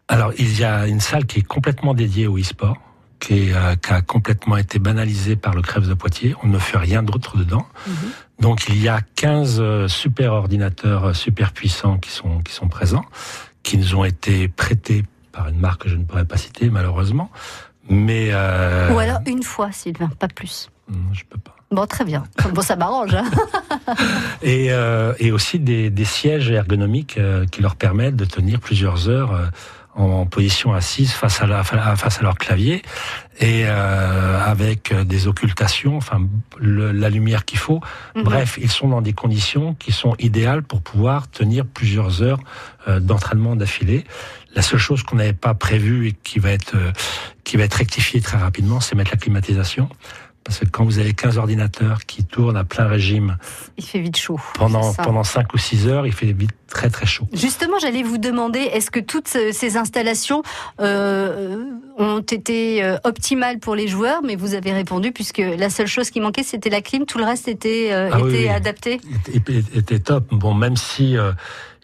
Alors, 0.09 0.31
il 0.37 0.57
y 0.57 0.63
a 0.63 0.87
une 0.87 1.01
salle 1.01 1.25
qui 1.25 1.39
est 1.39 1.47
complètement 1.47 1.93
dédiée 1.93 2.27
au 2.27 2.37
e-sport, 2.37 2.77
qui, 3.19 3.49
est, 3.49 3.53
euh, 3.53 3.75
qui 3.75 3.91
a 3.93 4.01
complètement 4.01 4.57
été 4.57 4.79
banalisée 4.79 5.35
par 5.35 5.53
le 5.55 5.61
Crèves 5.61 5.87
de 5.87 5.93
Poitiers. 5.93 6.35
On 6.43 6.47
ne 6.47 6.59
fait 6.59 6.77
rien 6.77 7.03
d'autre 7.03 7.37
dedans. 7.37 7.65
Donc, 8.39 8.65
il 8.69 8.81
y 8.81 8.87
a 8.87 9.01
15 9.15 9.57
euh, 9.59 9.87
super 9.87 10.33
ordinateurs 10.33 11.05
euh, 11.05 11.13
super 11.13 11.51
puissants 11.53 11.97
qui 11.97 12.11
sont, 12.11 12.39
qui 12.39 12.53
sont 12.53 12.67
présents, 12.67 13.05
qui 13.63 13.77
nous 13.77 13.95
ont 13.95 14.03
été 14.05 14.47
prêtés 14.47 15.03
par 15.31 15.47
une 15.47 15.57
marque 15.59 15.83
que 15.83 15.89
je 15.89 15.95
ne 15.95 16.03
pourrais 16.03 16.25
pas 16.25 16.37
citer, 16.37 16.69
malheureusement. 16.69 17.31
Mais... 17.89 18.29
euh, 18.31 18.93
Ou 18.93 18.99
alors 18.99 19.19
une 19.25 19.43
fois, 19.43 19.71
Sylvain, 19.71 20.09
pas 20.19 20.27
plus. 20.27 20.69
je 21.13 21.23
peux 21.29 21.39
pas. 21.39 21.55
Bon, 21.71 21.85
très 21.85 22.05
bien. 22.05 22.23
Bon, 22.53 22.61
ça 22.61 22.75
m'arrange. 22.77 23.13
hein. 23.13 23.25
Et, 24.41 24.67
euh, 24.71 25.13
et 25.19 25.31
aussi 25.31 25.59
des, 25.59 25.89
des 25.89 26.05
sièges 26.05 26.49
ergonomiques 26.49 27.19
qui 27.51 27.61
leur 27.61 27.75
permettent 27.75 28.15
de 28.15 28.25
tenir 28.25 28.59
plusieurs 28.59 29.09
heures 29.09 29.49
en 29.97 30.25
position 30.25 30.73
assise 30.73 31.11
face 31.11 31.41
à, 31.41 31.47
la, 31.47 31.63
face 31.63 32.19
à 32.19 32.21
leur 32.21 32.37
clavier 32.37 32.81
et 33.39 33.63
euh, 33.65 34.39
avec 34.43 34.93
des 34.93 35.27
occultations, 35.27 35.97
enfin 35.97 36.21
le, 36.59 36.91
la 36.91 37.09
lumière 37.09 37.45
qu'il 37.45 37.59
faut. 37.59 37.81
Mhm. 38.15 38.23
Bref, 38.23 38.59
ils 38.61 38.69
sont 38.69 38.87
dans 38.87 39.01
des 39.01 39.13
conditions 39.13 39.73
qui 39.73 39.91
sont 39.91 40.15
idéales 40.19 40.63
pour 40.63 40.81
pouvoir 40.81 41.29
tenir 41.29 41.65
plusieurs 41.65 42.21
heures 42.21 42.39
euh, 42.87 42.99
d'entraînement 42.99 43.55
d'affilée. 43.55 44.05
La 44.55 44.61
seule 44.61 44.79
chose 44.79 45.03
qu'on 45.03 45.17
n'avait 45.17 45.33
pas 45.33 45.53
prévue 45.53 46.07
et 46.07 46.13
qui 46.13 46.39
va 46.39 46.51
être 46.51 46.75
euh, 46.75 46.91
qui 47.43 47.57
va 47.57 47.63
être 47.63 47.75
rectifiée 47.75 48.21
très 48.21 48.37
rapidement, 48.37 48.79
c'est 48.79 48.95
mettre 48.95 49.11
la 49.11 49.17
climatisation. 49.17 49.89
Parce 50.47 50.59
que 50.59 50.65
quand 50.65 50.85
vous 50.85 50.97
avez 50.99 51.11
15 51.11 51.37
ordinateurs 51.37 52.05
qui 52.05 52.23
tournent 52.23 52.55
à 52.55 52.63
plein 52.63 52.87
régime 52.87 53.35
Il 53.77 53.83
fait 53.83 53.99
vite 53.99 54.15
chaud. 54.15 54.39
pendant, 54.53 54.93
pendant 54.93 55.25
5 55.25 55.53
ou 55.53 55.57
6 55.57 55.89
heures, 55.89 56.07
il 56.07 56.13
fait 56.13 56.31
vite 56.31 56.51
très 56.67 56.89
très 56.89 57.05
chaud. 57.05 57.27
Justement, 57.33 57.79
j'allais 57.79 58.01
vous 58.01 58.17
demander, 58.17 58.59
est-ce 58.59 58.89
que 58.89 59.01
toutes 59.01 59.27
ce- 59.27 59.51
ces 59.51 59.75
installations 59.75 60.43
euh, 60.79 61.65
ont 61.97 62.19
été 62.21 62.81
euh, 62.81 62.97
optimales 63.03 63.59
pour 63.59 63.75
les 63.75 63.89
joueurs? 63.89 64.21
Mais 64.23 64.37
vous 64.37 64.53
avez 64.53 64.71
répondu, 64.71 65.11
puisque 65.11 65.39
la 65.39 65.69
seule 65.69 65.87
chose 65.87 66.09
qui 66.11 66.21
manquait, 66.21 66.43
c'était 66.43 66.69
la 66.69 66.79
clim, 66.81 67.05
tout 67.05 67.17
le 67.17 67.25
reste 67.25 67.49
était, 67.49 67.89
euh, 67.91 68.09
Ah 68.13 68.21
oui, 68.21 68.29
était 68.33 68.43
oui. 68.43 68.49
adapté. 68.49 69.01
était, 69.33 69.61
était 69.75 69.99
top. 69.99 70.27
Bon, 70.31 70.53
même 70.53 70.77
si 70.77 71.17
euh, 71.17 71.33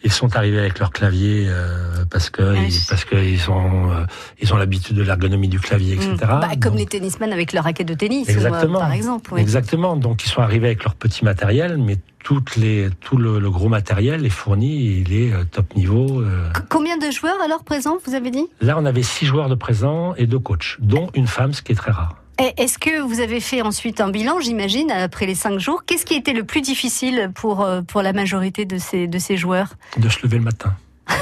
ils 0.03 0.11
sont 0.11 0.35
arrivés 0.35 0.59
avec 0.59 0.79
leur 0.79 0.91
clavier 0.91 1.45
euh, 1.47 2.03
parce 2.09 2.29
que 2.29 2.41
ils, 2.67 2.73
parce 2.89 3.05
qu'ils 3.05 3.49
ont 3.49 3.91
euh, 3.91 4.05
ils 4.41 4.53
ont 4.53 4.57
l'habitude 4.57 4.95
de 4.97 5.03
l'ergonomie 5.03 5.47
du 5.47 5.59
clavier, 5.59 5.93
etc. 5.95 6.09
Mm. 6.13 6.17
Bah, 6.19 6.47
comme 6.61 6.71
Donc, 6.73 6.79
les 6.79 6.85
tennisman 6.85 7.31
avec 7.31 7.53
leur 7.53 7.63
raquette 7.63 7.87
de 7.87 7.93
tennis, 7.93 8.27
Exactement. 8.29 8.79
euh, 8.79 8.81
par 8.81 8.91
exemple. 8.93 9.33
oui. 9.33 9.41
Exactement. 9.41 9.95
Donc 9.95 10.25
ils 10.25 10.29
sont 10.29 10.41
arrivés 10.41 10.67
avec 10.67 10.83
leur 10.83 10.95
petit 10.95 11.23
matériel, 11.23 11.77
mais 11.77 11.97
toutes 12.23 12.55
les 12.55 12.89
tout 13.01 13.17
le, 13.17 13.39
le 13.39 13.49
gros 13.49 13.67
matériel 13.69 14.25
est 14.25 14.29
fourni, 14.29 15.01
il 15.01 15.13
est 15.13 15.33
euh, 15.33 15.43
top 15.43 15.75
niveau. 15.75 16.21
euh. 16.21 16.49
Combien 16.69 16.97
de 16.97 17.11
joueurs 17.11 17.41
alors 17.43 17.63
présents, 17.63 17.97
vous 18.05 18.13
avez 18.15 18.31
dit? 18.31 18.45
Là, 18.61 18.75
on 18.77 18.85
avait 18.85 19.03
six 19.03 19.25
joueurs 19.25 19.49
de 19.49 19.55
présent 19.55 20.13
et 20.15 20.25
deux 20.27 20.39
coachs, 20.39 20.77
dont 20.79 21.09
une 21.15 21.27
femme, 21.27 21.53
ce 21.53 21.61
qui 21.61 21.71
est 21.73 21.75
très 21.75 21.91
rare. 21.91 22.15
Est-ce 22.39 22.77
que 22.79 23.01
vous 23.01 23.19
avez 23.19 23.39
fait 23.39 23.61
ensuite 23.61 24.01
un 24.01 24.09
bilan, 24.09 24.39
j'imagine, 24.39 24.89
après 24.91 25.25
les 25.25 25.35
cinq 25.35 25.59
jours? 25.59 25.85
Qu'est-ce 25.85 26.05
qui 26.05 26.15
a 26.15 26.17
été 26.17 26.33
le 26.33 26.43
plus 26.43 26.61
difficile 26.61 27.31
pour, 27.35 27.61
euh, 27.61 27.81
pour 27.83 28.01
la 28.01 28.11
majorité 28.11 28.65
de 28.65 28.77
ces, 28.79 29.07
de 29.07 29.19
ces 29.19 29.37
joueurs? 29.37 29.69
De 29.97 30.09
se 30.09 30.19
lever 30.23 30.37
le 30.39 30.43
matin. 30.43 30.73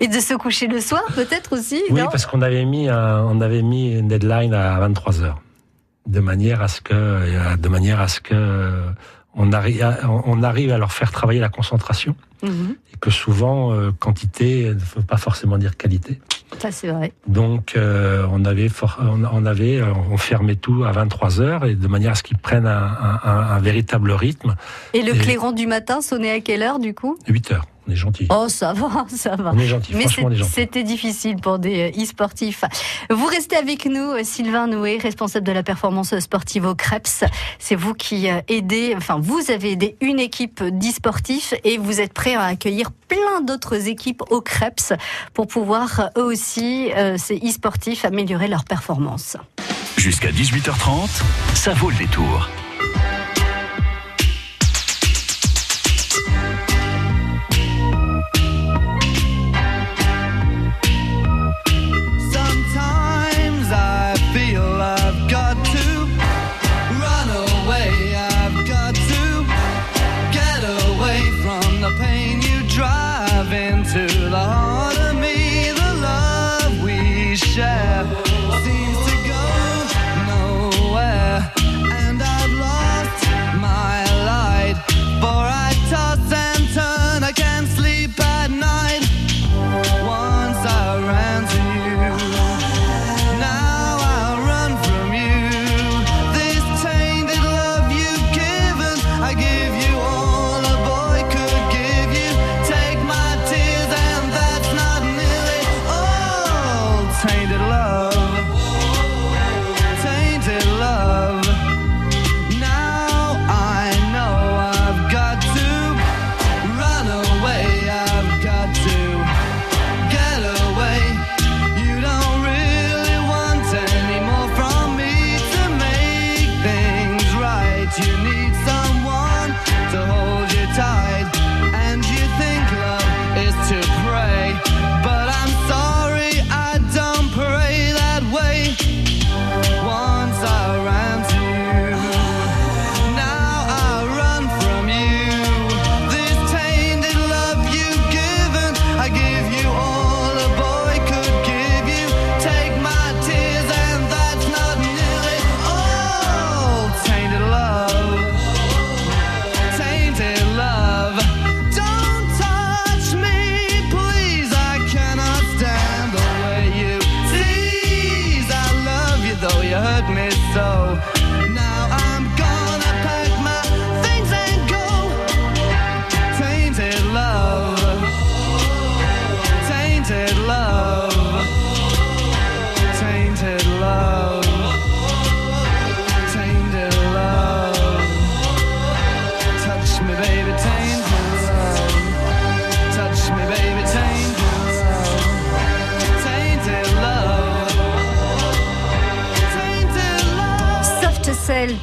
Et 0.00 0.08
de 0.08 0.20
se 0.20 0.34
coucher 0.34 0.66
le 0.66 0.80
soir, 0.80 1.02
peut-être 1.14 1.54
aussi 1.56 1.82
Oui, 1.90 2.00
non? 2.00 2.08
parce 2.10 2.26
qu'on 2.26 2.42
avait 2.42 2.64
mis 2.64 2.88
un- 2.88 3.22
on 3.24 3.40
avait 3.40 3.62
mis 3.62 3.98
une 3.98 4.08
deadline 4.08 4.52
à 4.52 4.78
23 4.80 5.22
heures, 5.22 5.40
de 6.06 6.20
manière 6.20 6.60
à 6.62 6.68
ce 6.68 6.80
que 6.82 6.92
euh, 6.94 7.56
de 7.56 7.68
manière 7.68 8.00
à 8.00 8.08
ce 8.08 8.20
que 8.20 8.34
euh, 8.34 8.90
on 9.34 9.52
arrive 9.52 9.82
à, 9.82 9.98
on 10.26 10.42
arrive 10.42 10.70
à 10.72 10.78
leur 10.78 10.92
faire 10.92 11.12
travailler 11.12 11.40
la 11.40 11.48
concentration 11.48 12.14
Et 12.42 12.96
que 13.00 13.10
souvent 13.10 13.72
euh, 13.72 13.90
quantité 13.98 14.66
ne 14.68 14.74
veut 14.74 15.02
pas 15.06 15.16
forcément 15.16 15.58
dire 15.58 15.76
qualité. 15.76 16.20
Ça, 16.58 16.70
c'est 16.70 16.88
vrai. 16.88 17.12
Donc 17.26 17.74
euh, 17.76 18.26
on 18.30 18.44
avait 18.44 18.68
on, 19.00 19.24
on 19.24 19.46
avait 19.46 19.78
euh, 19.80 19.92
on 20.10 20.16
fermait 20.16 20.54
tout 20.56 20.84
à 20.84 20.92
23 20.92 21.40
heures 21.40 21.64
et 21.64 21.74
de 21.74 21.88
manière 21.88 22.12
à 22.12 22.14
ce 22.14 22.22
qu'ils 22.22 22.38
prennent 22.38 22.66
un, 22.68 22.70
un- 22.70 23.20
un- 23.24 23.46
un 23.56 23.58
véritable 23.58 24.12
rythme. 24.12 24.54
Et 24.94 25.02
le 25.02 25.14
Et- 25.14 25.18
clairon 25.18 25.52
du 25.52 25.66
matin 25.66 26.00
sonnait 26.00 26.30
à 26.30 26.40
quelle 26.40 26.62
heure, 26.62 26.78
du 26.78 26.94
coup? 26.94 27.18
8 27.28 27.52
heures. 27.52 27.64
On 27.88 27.92
est 27.92 27.96
gentil. 27.96 28.26
Oh, 28.30 28.46
ça 28.48 28.72
va, 28.72 29.06
ça 29.14 29.36
va. 29.36 29.52
On 29.54 29.58
est 29.58 29.66
gentil. 29.68 29.94
Mais 29.94 30.06
c'était 30.42 30.82
difficile 30.82 31.36
pour 31.36 31.60
des 31.60 31.92
e-sportifs. 31.96 32.64
Vous 33.10 33.26
restez 33.26 33.54
avec 33.54 33.86
nous, 33.86 34.12
Sylvain 34.24 34.66
Noué, 34.66 34.98
responsable 34.98 35.46
de 35.46 35.52
la 35.52 35.62
performance 35.62 36.18
sportive 36.18 36.66
au 36.66 36.74
Krebs. 36.74 37.24
C'est 37.60 37.76
vous 37.76 37.94
qui 37.94 38.26
aidez, 38.48 38.94
enfin, 38.96 39.18
vous 39.22 39.40
avez 39.52 39.70
aidé 39.70 39.96
une 40.00 40.18
équipe 40.18 40.64
d'e-sportifs 40.64 41.54
et 41.62 41.78
vous 41.78 42.00
êtes 42.00 42.12
prêt 42.12 42.25
à 42.34 42.46
accueillir 42.46 42.90
plein 43.08 43.40
d'autres 43.42 43.88
équipes 43.88 44.22
au 44.30 44.40
Krebs 44.40 44.96
pour 45.32 45.46
pouvoir, 45.46 46.00
euh, 46.00 46.20
eux 46.20 46.24
aussi, 46.24 46.90
euh, 46.92 47.16
ces 47.18 47.38
e-sportifs, 47.38 48.04
améliorer 48.04 48.48
leur 48.48 48.64
performance. 48.64 49.36
Jusqu'à 49.96 50.30
18h30, 50.30 51.22
ça 51.54 51.72
vaut 51.74 51.90
le 51.90 51.96
détour. 51.96 52.48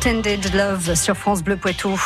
Love. 0.06 0.22
Soft 0.22 0.22
Cell 0.22 0.22
Tended 0.22 0.54
Love 0.54 0.96
sur 0.96 1.16
France 1.16 1.44
Bleu 1.44 1.56
Poitou. 1.56 2.00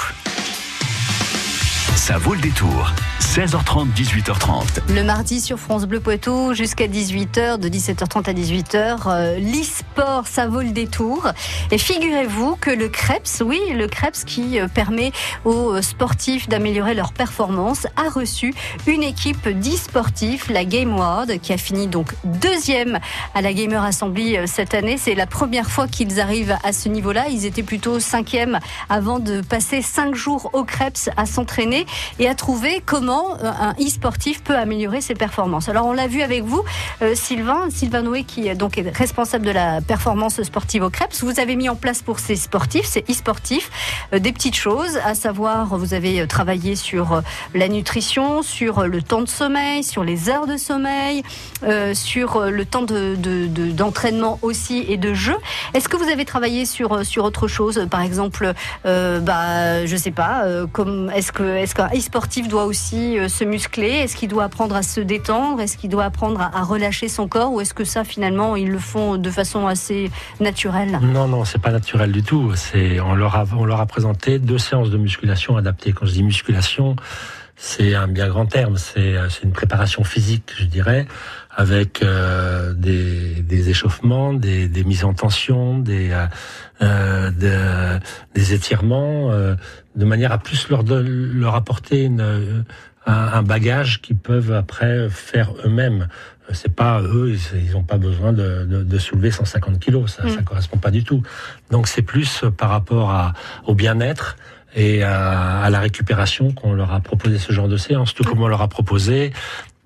Ça 2.08 2.18
vaut 2.18 2.36
le 2.36 2.40
détour. 2.40 2.94
16h30, 3.20 3.88
18h30. 3.94 4.94
Le 4.94 5.04
mardi 5.04 5.42
sur 5.42 5.60
France 5.60 5.86
Bleu 5.86 6.00
Poitou 6.00 6.54
jusqu'à 6.54 6.88
18h, 6.88 7.58
de 7.58 7.68
17h30 7.68 8.30
à 8.30 8.34
18h, 8.34 8.98
euh, 9.08 9.38
l'e-sport, 9.40 10.26
ça 10.26 10.48
vaut 10.48 10.62
le 10.62 10.70
détour. 10.70 11.28
Et 11.70 11.78
figurez-vous 11.78 12.56
que 12.56 12.70
le 12.70 12.88
CREPS, 12.88 13.42
oui, 13.46 13.60
le 13.74 13.88
CREPS 13.88 14.24
qui 14.24 14.58
euh, 14.58 14.70
permet 14.70 15.12
aux 15.44 15.82
sportifs 15.82 16.48
d'améliorer 16.48 16.94
leur 16.94 17.12
performance, 17.12 17.88
a 17.98 18.10
reçu 18.10 18.54
une 18.86 19.04
équipe 19.04 19.50
d'e-sportifs, 19.50 20.48
la 20.48 20.64
Game 20.64 20.98
World, 20.98 21.42
qui 21.42 21.52
a 21.52 21.58
fini 21.58 21.88
donc 21.88 22.14
deuxième 22.24 23.00
à 23.36 23.42
la 23.42 23.52
Gamer 23.52 23.84
Assembly 23.84 24.38
euh, 24.38 24.46
cette 24.48 24.74
année. 24.74 24.98
C'est 24.98 25.16
la 25.16 25.28
première 25.28 25.70
fois 25.70 25.90
qu'ils 25.90 26.22
arrivent 26.22 26.56
à 26.64 26.72
ce 26.72 26.88
niveau-là. 26.88 27.28
Ils 27.30 27.46
étaient 27.46 27.64
plutôt 27.64 28.00
cinquième 28.00 28.60
avant 28.88 29.20
de 29.20 29.42
passer 29.42 29.82
cinq 29.82 30.16
jours 30.16 30.50
au 30.54 30.64
CREPS 30.64 31.10
à 31.18 31.26
s'entraîner 31.26 31.86
et 32.20 32.28
à 32.28 32.36
trouver 32.36 32.82
comment 32.86 33.36
euh, 33.44 33.52
un 33.60 33.74
e-sportif 33.80 34.44
peut 34.44 34.56
améliorer 34.56 35.02
ses 35.02 35.16
performances. 35.16 35.70
Alors 35.70 35.86
on 35.86 35.94
l'a 35.94 36.08
vu 36.08 36.22
avec 36.22 36.44
vous, 36.44 36.64
euh, 37.02 37.16
Sylvain, 37.16 37.70
Sylvain 37.70 38.02
Noé 38.02 38.24
qui 38.24 38.48
est 38.48 38.56
donc 38.56 38.78
est 38.78 38.90
responsable 38.96 39.46
de 39.46 39.52
la 39.52 39.82
performance 39.82 40.42
sportive 40.44 40.84
au 40.84 40.90
CREPS. 40.90 41.24
Vous 41.24 41.40
avez 41.40 41.56
mis 41.56 41.70
en 41.70 41.76
place 41.76 42.02
pour 42.02 42.20
ces 42.20 42.36
sportifs, 42.36 42.86
ces 42.86 43.04
e-sportifs, 43.10 43.70
euh, 44.14 44.20
des 44.20 44.32
petites 44.32 44.56
choses, 44.56 44.98
à 45.06 45.16
savoir 45.16 45.78
vous 45.78 45.94
avez 45.94 46.26
travaillé 46.28 46.76
sur 46.76 47.22
la 47.54 47.68
nutrition, 47.68 48.42
sur 48.42 48.84
le 48.88 49.02
temps 49.02 49.22
de 49.22 49.28
sommeil, 49.28 49.84
sur 49.84 50.04
les 50.04 50.30
heures 50.30 50.48
de 50.48 50.58
sommeil, 50.58 51.24
euh, 51.64 51.94
sur 51.94 52.42
le 52.42 52.66
temps 52.66 52.82
de, 52.84 53.16
de- 53.16 53.48
de- 53.48 53.72
d'entraînement 53.72 54.40
aussi 54.42 54.86
et 54.90 54.98
de 54.98 55.14
jeu. 55.14 55.36
Est-ce 55.74 55.88
que 55.90 55.98
vous 55.98 56.10
avez 56.10 56.26
travaillé 56.26 56.66
sur 56.66 57.06
sur 57.06 57.24
autre 57.26 57.48
chose, 57.48 57.88
par 57.90 58.02
exemple, 58.02 58.54
euh, 58.86 59.20
bah 59.20 59.86
je 59.86 59.96
sais 59.96 60.12
pas, 60.12 60.44
euh, 60.46 60.66
comme 60.72 61.12
est-ce 61.16 61.32
que 61.32 61.44
est-ce 61.44 61.76
e-sportif 61.96 62.48
doit 62.48 62.66
aussi 62.66 63.18
euh, 63.18 63.28
se 63.28 63.44
muscler 63.44 63.90
Est-ce 63.90 64.16
qu'il 64.16 64.30
doit 64.30 64.46
apprendre 64.46 64.76
à 64.76 64.84
se 64.84 65.00
détendre? 65.00 65.62
Est-ce 65.62 65.78
qu'il 65.78 65.90
doit 65.90 66.06
apprendre 66.06 66.42
à, 66.42 66.64
relâcher 66.64 67.08
son 67.08 67.28
corps? 67.28 67.52
Ou 67.52 67.62
est-ce 67.62 67.74
que 67.74 67.84
ça 67.84 68.04
finalement 68.04 68.56
ils 68.56 68.70
le 68.70 68.80
font 68.80 69.18
de 69.18 69.30
façon 69.30 69.68
assez 69.68 70.12
naturelle? 70.40 71.00
Non, 71.02 71.28
non, 71.28 71.46
c'est 71.46 71.62
pas 71.62 71.72
naturel 71.72 72.12
du 72.12 72.24
tout. 72.24 72.54
C'est 72.56 73.00
on 73.00 73.16
leur 73.16 73.36
a 73.36 73.46
on 73.56 73.66
leur 73.66 73.80
a 73.80 73.86
présenté 73.86 74.40
deux 74.40 74.58
séances 74.58 74.90
de 74.90 74.98
musculation 74.98 75.58
adaptées. 75.58 75.94
Quand 75.94 76.06
je 76.06 76.14
dis 76.14 76.24
musculation, 76.24 76.96
c'est 77.56 77.96
un 77.96 78.08
bien 78.08 78.28
grand 78.28 78.46
terme. 78.46 78.78
C'est 78.78 79.16
euh, 79.16 79.30
c'est 79.30 79.44
une 79.44 79.54
préparation 79.54 80.04
physique, 80.04 80.54
je 80.58 80.66
dirais, 80.66 81.08
avec 81.58 82.04
euh, 82.04 82.74
des, 82.74 83.42
des 83.42 83.70
échauffements, 83.70 84.34
des, 84.34 84.68
des 84.70 84.84
mises 84.84 85.04
en 85.04 85.14
tension, 85.14 85.80
des 85.80 86.12
euh, 86.12 86.26
euh, 86.84 87.32
de- 87.32 88.00
des 88.36 88.54
étirements, 88.54 89.32
euh, 89.32 89.56
de 89.96 90.06
manière 90.06 90.32
à 90.32 90.38
plus 90.38 90.70
leur 90.70 90.84
leur 90.84 91.56
apporter 91.56 92.04
une, 92.04 92.22
euh, 92.22 92.62
un, 93.08 93.14
un 93.14 93.42
bagage 93.42 94.02
qu'ils 94.02 94.18
peuvent 94.18 94.54
après 94.54 95.10
faire 95.10 95.50
eux-mêmes. 95.66 96.08
Euh, 96.50 96.54
C'est 96.54 96.74
pas 96.76 97.02
eux, 97.02 97.36
ils- 97.56 97.72
n'ont 97.72 97.82
pas 97.84 97.98
besoin 97.98 98.32
de, 98.34 98.64
de, 98.66 98.84
de 98.84 98.98
soulever 99.00 99.32
150 99.32 99.80
kilos, 99.80 100.14
ça, 100.16 100.26
Mm. 100.28 100.30
ça 100.30 100.42
correspond 100.44 100.78
pas 100.78 100.92
du 100.92 101.04
tout. 101.04 101.24
Donc 101.72 101.88
c'est 101.88 102.04
plus 102.04 102.44
par 102.56 102.70
rapport 102.70 103.10
à, 103.10 103.34
au 103.66 103.74
bien-être 103.74 104.38
et 104.76 105.02
à, 105.02 105.62
à 105.62 105.70
la 105.72 105.80
récupération 105.80 106.52
qu'on 106.52 106.74
leur 106.74 106.94
a 106.94 107.00
proposé 107.00 107.40
ce 107.40 107.52
genre 107.52 107.68
de 107.68 107.78
séance, 107.78 108.14
tout 108.14 108.24
comme 108.24 108.42
on 108.44 108.48
leur 108.48 108.62
a 108.62 108.68
proposé 108.68 109.34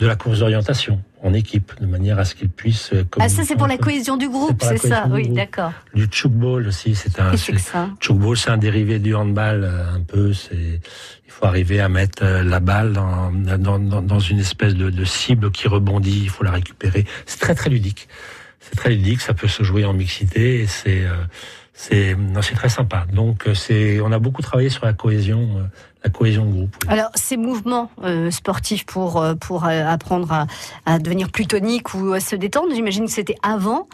de 0.02 0.08
la 0.08 0.16
course 0.16 0.40
d'orientation 0.40 1.00
en 1.22 1.32
équipe, 1.36 1.74
de 1.80 1.86
manière 1.86 2.18
à 2.18 2.26
ce 2.26 2.34
qu'ils 2.34 2.50
puissent. 2.50 2.90
euh, 2.94 3.04
Ah 3.20 3.30
ça 3.30 3.44
c'est 3.44 3.56
pour 3.56 3.68
la 3.68 3.78
cohésion 3.78 4.18
du 4.18 4.28
groupe, 4.28 4.64
c'est 4.64 4.78
ça 4.80 5.06
Oui, 5.12 5.30
d'accord. 5.30 5.72
Du 5.94 6.08
chukball 6.10 6.68
aussi, 6.68 6.96
c'est 6.96 7.20
un. 7.20 7.38
C'est- 7.38 7.54
Chukball, 8.00 8.36
c'est 8.36 8.50
un 8.50 8.58
dérivé 8.58 8.98
du 8.98 9.14
handball, 9.14 9.64
euh, 9.64 9.94
un 9.96 10.02
peu. 10.02 10.34
C'est, 10.34 10.56
il 11.28 11.32
faut 11.32 11.46
arriver 11.46 11.80
à 11.80 11.88
mettre 11.88 12.24
euh, 12.24 12.44
la 12.44 12.60
balle 12.60 12.94
dans, 12.94 13.32
dans, 13.32 13.78
dans, 13.78 14.02
dans 14.02 14.20
une 14.20 14.40
espèce 14.40 14.74
de, 14.74 14.90
de 14.90 15.06
cible 15.06 15.52
qui 15.52 15.68
rebondit. 15.68 16.22
Il 16.24 16.30
faut 16.30 16.44
la 16.44 16.52
récupérer. 16.52 17.06
C'est 17.28 17.40
très 17.40 17.54
très 17.54 17.70
ludique. 17.70 18.08
C'est 18.60 18.76
très 18.76 18.90
ludique. 18.90 19.22
Ça 19.22 19.36
peut 19.36 19.48
se 19.48 19.62
jouer 19.62 19.86
en 19.86 19.94
mixité. 19.94 20.62
Et 20.62 20.66
c'est, 20.68 21.06
euh, 21.06 21.14
c'est, 21.74 22.16
non, 22.16 22.42
c'est 22.42 22.56
très 22.56 22.70
sympa. 22.70 23.06
Donc 23.14 23.48
c'est, 23.54 24.02
on 24.02 24.12
a 24.12 24.18
beaucoup 24.18 24.42
travaillé 24.42 24.70
sur 24.70 24.84
la 24.86 24.94
cohésion, 24.94 25.70
la 26.04 26.10
cohésion 26.10 26.46
de 26.46 26.52
groupe. 26.52 26.76
Alors, 26.88 27.10
ces 27.16 27.38
mouvements 27.38 27.92
euh, 28.04 28.32
sportifs 28.32 28.86
pour, 28.86 29.22
euh, 29.22 29.36
pour 29.36 29.66
euh, 29.66 29.84
apprendre 29.86 30.32
à, 30.32 30.48
à 30.86 30.98
devenir 31.00 31.30
plus 31.30 31.46
tonique 31.48 31.94
ou 31.94 32.14
à 32.14 32.20
se 32.20 32.36
détendre, 32.36 32.74
j'imagine 32.74 33.06
que 33.06 33.12
c'était 33.12 33.36
avant 33.44 33.88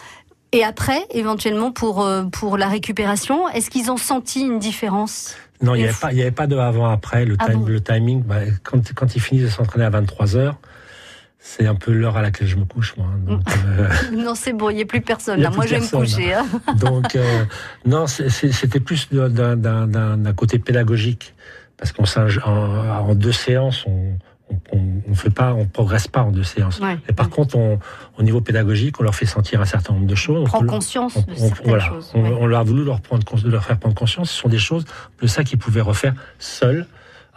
et 0.54 0.64
après, 0.64 1.02
éventuellement, 1.12 1.72
pour, 1.74 2.08
pour 2.32 2.58
la 2.58 2.68
récupération. 2.70 3.50
Est-ce 3.50 3.70
qu'ils 3.70 3.92
ont 3.92 3.98
senti 3.98 4.42
une 4.42 4.60
différence? 4.60 5.36
Non, 5.62 5.76
il 5.76 5.80
n'y 5.80 5.84
avait 5.90 5.94
pas, 6.00 6.08
avait 6.14 6.32
de 6.48 6.56
avant-après. 6.56 7.26
Le, 7.26 7.36
Ah 7.40 7.48
time- 7.48 7.60
bon 7.60 7.66
le 7.66 7.82
timing, 7.82 8.24
bah, 8.24 8.36
quand, 8.64 8.94
quand 8.94 9.16
ils 9.16 9.22
finissent 9.22 9.44
de 9.44 9.50
s'entraîner 9.50 9.84
à 9.84 9.90
23 9.90 10.38
heures, 10.38 10.56
c'est 11.40 11.68
un 11.68 11.76
peu 11.76 11.92
l'heure 11.92 12.16
à 12.16 12.22
laquelle 12.22 12.48
je 12.48 12.56
me 12.56 12.64
couche, 12.64 12.96
moi. 12.98 13.08
Donc, 13.28 13.42
euh, 13.68 13.90
Non, 14.16 14.36
c'est 14.36 14.54
bon, 14.54 14.70
il 14.70 14.76
n'y 14.78 14.82
a 14.84 14.86
plus 14.86 15.02
personne. 15.02 15.40
A 15.40 15.44
Là. 15.44 15.50
plus 15.50 15.58
Moi, 15.58 15.66
je 15.66 15.76
vais 15.76 15.82
me 15.82 15.88
coucher. 15.90 16.34
hein. 16.34 16.46
Donc, 16.80 17.16
euh, 17.18 17.44
non, 17.86 18.06
c'était 18.08 18.80
plus 18.80 19.10
d'un 19.12 20.34
côté 20.34 20.60
pédagogique. 20.60 21.34
Parce 21.78 21.92
qu'en 21.92 22.06
en, 22.46 23.16
deux 23.16 23.32
séances, 23.32 23.86
on 23.88 24.18
on, 24.72 24.80
on 25.10 25.14
fait 25.14 25.30
pas, 25.30 25.54
on 25.54 25.66
progresse 25.66 26.08
pas 26.08 26.22
en 26.22 26.32
deux 26.32 26.44
séances. 26.46 26.80
Ouais. 26.80 26.98
Et 27.10 27.12
par 27.12 27.30
contre, 27.30 27.58
on, 27.58 27.80
au 28.18 28.24
niveau 28.24 28.40
pédagogique, 28.40 28.98
on 28.98 29.04
leur 29.04 29.14
fait 29.14 29.26
sentir 29.26 29.60
un 29.60 29.66
certain 29.66 29.94
nombre 29.94 30.08
de 30.08 30.16
choses. 30.16 30.44
On 30.44 30.46
prend 30.46 30.66
conscience 30.66 31.18
on- 31.18 31.22
de 31.22 31.32
on- 31.34 31.36
certaines 31.50 31.68
voilà, 31.68 31.84
choses. 31.90 32.12
on, 32.14 32.24
ouais. 32.24 32.38
on 32.40 32.46
leur 32.46 32.62
a 32.62 32.64
voulu 32.64 32.86
leur, 32.86 33.02
prendre, 33.02 33.24
leur 33.46 33.66
faire 33.66 33.78
prendre 33.78 33.94
conscience. 33.96 34.32
Ce 34.32 34.38
sont 34.40 34.48
des 34.48 34.58
choses 34.58 34.86
de 35.22 35.28
ça 35.28 35.44
qu'ils 35.44 35.58
pouvaient 35.60 35.82
refaire 35.82 36.14
seuls 36.40 36.88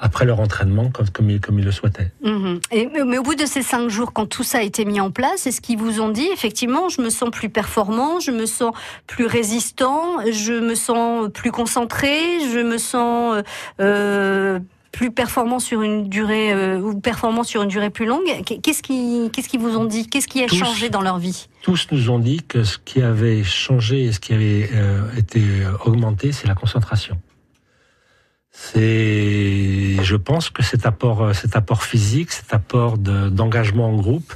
après 0.00 0.24
leur 0.24 0.40
entraînement, 0.40 0.90
comme, 0.90 1.08
comme, 1.10 1.30
ils, 1.30 1.40
comme 1.40 1.58
ils 1.58 1.64
le 1.64 1.72
souhaitaient. 1.72 2.10
Mhm. 2.24 2.60
Et, 2.72 2.88
mais, 3.06 3.18
au 3.18 3.22
bout 3.22 3.34
de 3.34 3.44
ces 3.44 3.62
cinq 3.62 3.88
jours, 3.90 4.12
quand 4.12 4.26
tout 4.26 4.42
ça 4.42 4.58
a 4.58 4.62
été 4.62 4.84
mis 4.84 5.00
en 5.00 5.10
place, 5.10 5.46
est-ce 5.46 5.60
qu'ils 5.60 5.78
vous 5.78 6.00
ont 6.00 6.08
dit 6.08 6.28
effectivement, 6.32 6.88
je 6.88 7.02
me 7.02 7.10
sens 7.10 7.30
plus 7.30 7.50
performant, 7.50 8.18
je 8.18 8.30
me 8.30 8.46
sens 8.46 8.72
plus 9.06 9.26
résistant, 9.26 10.16
je 10.30 10.54
me 10.54 10.74
sens 10.74 11.28
plus 11.32 11.52
concentré, 11.52 12.40
je 12.52 12.60
me 12.60 12.78
sens 12.78 13.36
euh, 13.36 13.42
euh, 13.80 14.58
plus 14.90 15.12
performant 15.12 15.58
sur 15.60 15.82
une 15.82 16.08
durée 16.08 16.52
euh, 16.52 16.80
ou 16.80 16.98
performant 16.98 17.44
sur 17.44 17.62
une 17.62 17.68
durée 17.68 17.90
plus 17.90 18.06
longue? 18.06 18.26
Qu'est-ce 18.44 18.82
qui, 18.82 19.30
qu'est-ce 19.32 19.48
qu'ils 19.48 19.60
vous 19.60 19.76
ont 19.76 19.84
dit? 19.84 20.08
Qu'est-ce 20.08 20.26
qui 20.26 20.42
a 20.42 20.46
Tous. 20.46 20.56
changé 20.56 20.88
dans 20.88 21.02
leur 21.02 21.18
vie? 21.18 21.48
Tous 21.62 21.86
nous 21.92 22.10
ont 22.10 22.18
dit 22.18 22.40
que 22.42 22.64
ce 22.64 22.78
qui 22.78 23.02
avait 23.02 23.44
changé 23.44 24.04
et 24.04 24.12
ce 24.12 24.18
qui 24.18 24.32
avait 24.32 24.70
euh, 24.72 25.02
été 25.16 25.42
augmenté, 25.84 26.32
c'est 26.32 26.48
la 26.48 26.54
concentration. 26.54 27.20
C'est, 28.52 29.96
je 30.02 30.16
pense 30.16 30.50
que 30.50 30.62
cet 30.62 30.84
apport, 30.86 31.22
euh, 31.22 31.32
cet 31.32 31.56
apport 31.56 31.82
physique, 31.84 32.32
cet 32.32 32.52
apport 32.52 32.98
de- 32.98 33.28
d'engagement 33.28 33.88
en 33.88 33.96
groupe 33.96 34.34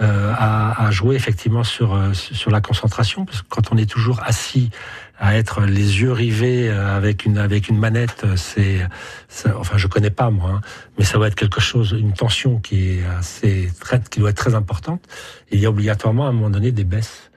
euh, 0.00 0.32
a, 0.36 0.86
a 0.86 0.90
joué 0.90 1.14
effectivement 1.16 1.64
sur 1.64 1.94
euh, 1.94 2.12
sur 2.14 2.50
la 2.50 2.60
concentration, 2.60 3.24
parce 3.24 3.42
que 3.42 3.46
quand 3.48 3.72
on 3.72 3.76
est 3.76 3.88
toujours 3.88 4.20
assis 4.24 4.70
à 5.18 5.36
être 5.36 5.60
les 5.60 6.00
yeux 6.00 6.10
rivés 6.12 6.68
euh, 6.68 6.96
avec 6.96 7.24
une 7.24 7.38
avec 7.38 7.68
une 7.68 7.78
manette, 7.78 8.24
c'est, 8.36 8.80
enfin 9.56 9.76
je 9.78 9.86
connais 9.86 10.10
pas 10.10 10.30
moi, 10.30 10.50
hein, 10.56 10.60
mais 10.98 11.04
ça 11.04 11.18
va 11.18 11.28
être 11.28 11.36
quelque 11.36 11.60
chose, 11.60 11.92
une 11.98 12.14
tension 12.14 12.58
qui 12.58 12.98
est 12.98 13.04
assez 13.18 13.70
très, 13.80 14.00
qui 14.10 14.18
doit 14.20 14.30
être 14.30 14.36
très 14.36 14.54
importante. 14.54 15.02
Il 15.52 15.60
y 15.60 15.66
a 15.66 15.70
obligatoirement 15.70 16.26
à 16.26 16.30
un 16.30 16.32
moment 16.32 16.50
donné 16.50 16.72
des 16.72 16.84
baisses. 16.84 17.30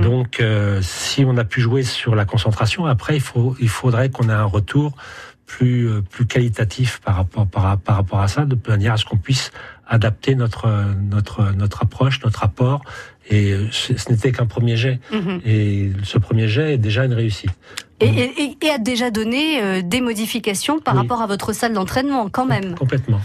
Donc, 0.00 0.40
euh, 0.40 0.80
si 0.80 1.26
on 1.26 1.36
a 1.36 1.44
pu 1.44 1.60
jouer 1.60 1.82
sur 1.82 2.14
la 2.14 2.24
concentration, 2.24 2.86
après, 2.86 3.16
il, 3.16 3.20
faut, 3.20 3.54
il 3.60 3.68
faudrait 3.68 4.08
qu'on 4.08 4.30
ait 4.30 4.32
un 4.32 4.44
retour 4.44 4.96
plus, 5.46 5.88
euh, 5.88 6.00
plus 6.02 6.26
qualitatif 6.26 7.00
par 7.04 7.16
rapport, 7.16 7.46
par, 7.46 7.78
par 7.78 7.96
rapport 7.96 8.20
à 8.20 8.28
ça, 8.28 8.44
de 8.44 8.56
manière 8.68 8.94
à 8.94 8.96
ce 8.96 9.04
qu'on 9.04 9.16
puisse 9.18 9.52
adapter 9.86 10.34
notre, 10.34 10.68
notre, 11.10 11.52
notre 11.52 11.82
approche, 11.82 12.22
notre 12.24 12.42
apport. 12.44 12.82
Et 13.30 13.52
euh, 13.52 13.66
ce, 13.70 13.92
n'était 14.10 14.32
qu'un 14.32 14.46
premier 14.46 14.76
jet. 14.76 15.00
Mhm. 15.12 15.40
Et 15.46 15.92
ce 16.02 16.18
premier 16.18 16.48
jet 16.48 16.74
est 16.74 16.78
déjà 16.78 17.04
une 17.04 17.14
réussite. 17.14 17.50
et, 18.00 18.06
et- 18.06 18.42
et- 18.42 18.56
et 18.62 18.70
a 18.70 18.78
déjà 18.78 19.10
donné 19.10 19.62
euh, 19.62 19.82
des 19.82 20.00
modifications 20.00 20.78
par 20.80 20.94
Oui. 20.94 21.00
rapport 21.00 21.22
à 21.22 21.26
votre 21.26 21.52
salle 21.52 21.72
d'entraînement 21.74 22.28
quand 22.28 22.46
même. 22.46 22.74
Complètement. 22.74 23.20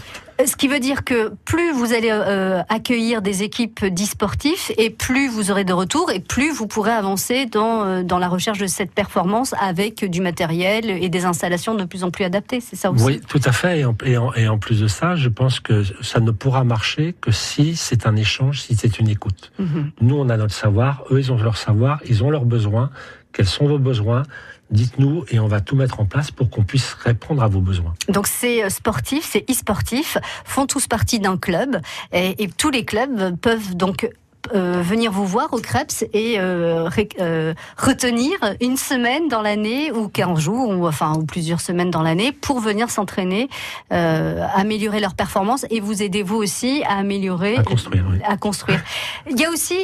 Ce 0.46 0.56
qui 0.56 0.68
veut 0.68 0.80
dire 0.80 1.04
que 1.04 1.32
plus 1.44 1.72
vous 1.72 1.92
allez 1.92 2.10
euh, 2.10 2.62
accueillir 2.68 3.20
des 3.22 3.42
équipes 3.42 3.84
d'e-sportifs 3.86 4.72
et 4.78 4.90
plus 4.90 5.28
vous 5.28 5.50
aurez 5.50 5.64
de 5.64 5.72
retours 5.72 6.10
et 6.10 6.20
plus 6.20 6.50
vous 6.52 6.66
pourrez 6.66 6.92
avancer 6.92 7.46
dans, 7.46 7.84
euh, 7.84 8.02
dans 8.02 8.18
la 8.18 8.28
recherche 8.28 8.58
de 8.58 8.66
cette 8.66 8.92
performance 8.92 9.54
avec 9.60 10.04
du 10.08 10.20
matériel 10.20 10.88
et 10.90 11.08
des 11.08 11.24
installations 11.24 11.74
de 11.74 11.84
plus 11.84 12.04
en 12.04 12.10
plus 12.10 12.24
adaptées. 12.24 12.60
C'est 12.60 12.76
ça 12.76 12.90
aussi 12.90 13.04
Oui, 13.04 13.20
tout 13.28 13.40
à 13.44 13.52
fait. 13.52 13.80
Et 13.80 13.84
en, 13.84 13.94
et 14.04 14.16
en- 14.16 14.32
et 14.34 14.48
en 14.48 14.58
plus 14.58 14.80
de 14.80 14.86
ça, 14.88 15.16
je 15.16 15.28
pense 15.28 15.60
que 15.60 15.82
ça 16.02 16.20
ne 16.20 16.30
pourra 16.30 16.64
marcher 16.64 17.14
que 17.20 17.30
si 17.32 17.76
c'est 17.76 18.06
un 18.06 18.16
échange, 18.16 18.62
si 18.62 18.76
c'est 18.76 18.98
une 18.98 19.08
écoute. 19.08 19.52
Mhm. 19.58 19.90
Nous, 20.00 20.16
on 20.16 20.28
a 20.28 20.36
notre 20.36 20.54
savoir, 20.54 21.04
eux, 21.10 21.18
ils 21.18 21.32
ont 21.32 21.36
leur 21.36 21.56
savoir, 21.56 22.00
ils 22.08 22.22
ont 22.24 22.30
leurs 22.30 22.44
besoins. 22.46 22.90
Quels 23.32 23.46
sont 23.46 23.66
vos 23.68 23.78
besoins? 23.78 24.22
Dites-nous 24.70 25.24
et 25.30 25.38
on 25.40 25.48
va 25.48 25.60
tout 25.60 25.74
mettre 25.76 26.00
en 26.00 26.04
place 26.04 26.30
pour 26.30 26.48
qu'on 26.50 26.62
puisse 26.62 26.92
répondre 26.94 27.42
à 27.42 27.48
vos 27.48 27.60
besoins. 27.60 27.94
Donc 28.08 28.26
ces 28.26 28.62
euh, 28.62 28.68
sportifs, 28.68 29.24
ces 29.30 29.44
e-sportifs 29.50 30.16
font 30.44 30.66
tous 30.66 30.86
partie 30.86 31.18
d'un 31.18 31.36
club 31.36 31.80
et, 32.12 32.42
et 32.42 32.48
tous 32.48 32.70
les 32.70 32.84
clubs 32.84 33.36
peuvent 33.40 33.74
donc 33.74 34.08
euh, 34.54 34.80
venir 34.80 35.12
vous 35.12 35.26
voir 35.26 35.52
au 35.52 35.58
Krebs 35.58 36.04
et 36.14 36.36
euh, 36.40 36.84
ré- 36.88 37.08
euh, 37.20 37.52
retenir 37.76 38.30
une 38.62 38.78
semaine 38.78 39.28
dans 39.28 39.42
l'année 39.42 39.92
ou 39.92 40.08
15 40.08 40.38
jours 40.38 40.68
ou 40.70 40.86
enfin 40.86 41.12
ou 41.14 41.24
plusieurs 41.26 41.60
semaines 41.60 41.90
dans 41.90 42.00
l'année 42.02 42.32
pour 42.32 42.58
venir 42.60 42.88
s'entraîner, 42.90 43.48
améliorer 43.90 45.00
leur 45.00 45.14
performance 45.14 45.66
et 45.70 45.80
vous 45.80 46.02
aider 46.02 46.22
vous 46.22 46.36
aussi 46.36 46.82
à 46.88 46.96
améliorer, 46.98 47.56
À 47.56 47.62
construire, 47.62 48.04
oui. 48.10 48.18
à 48.24 48.36
construire. 48.36 48.82
Il 49.30 49.38
y 49.38 49.44
a 49.44 49.50
aussi 49.50 49.76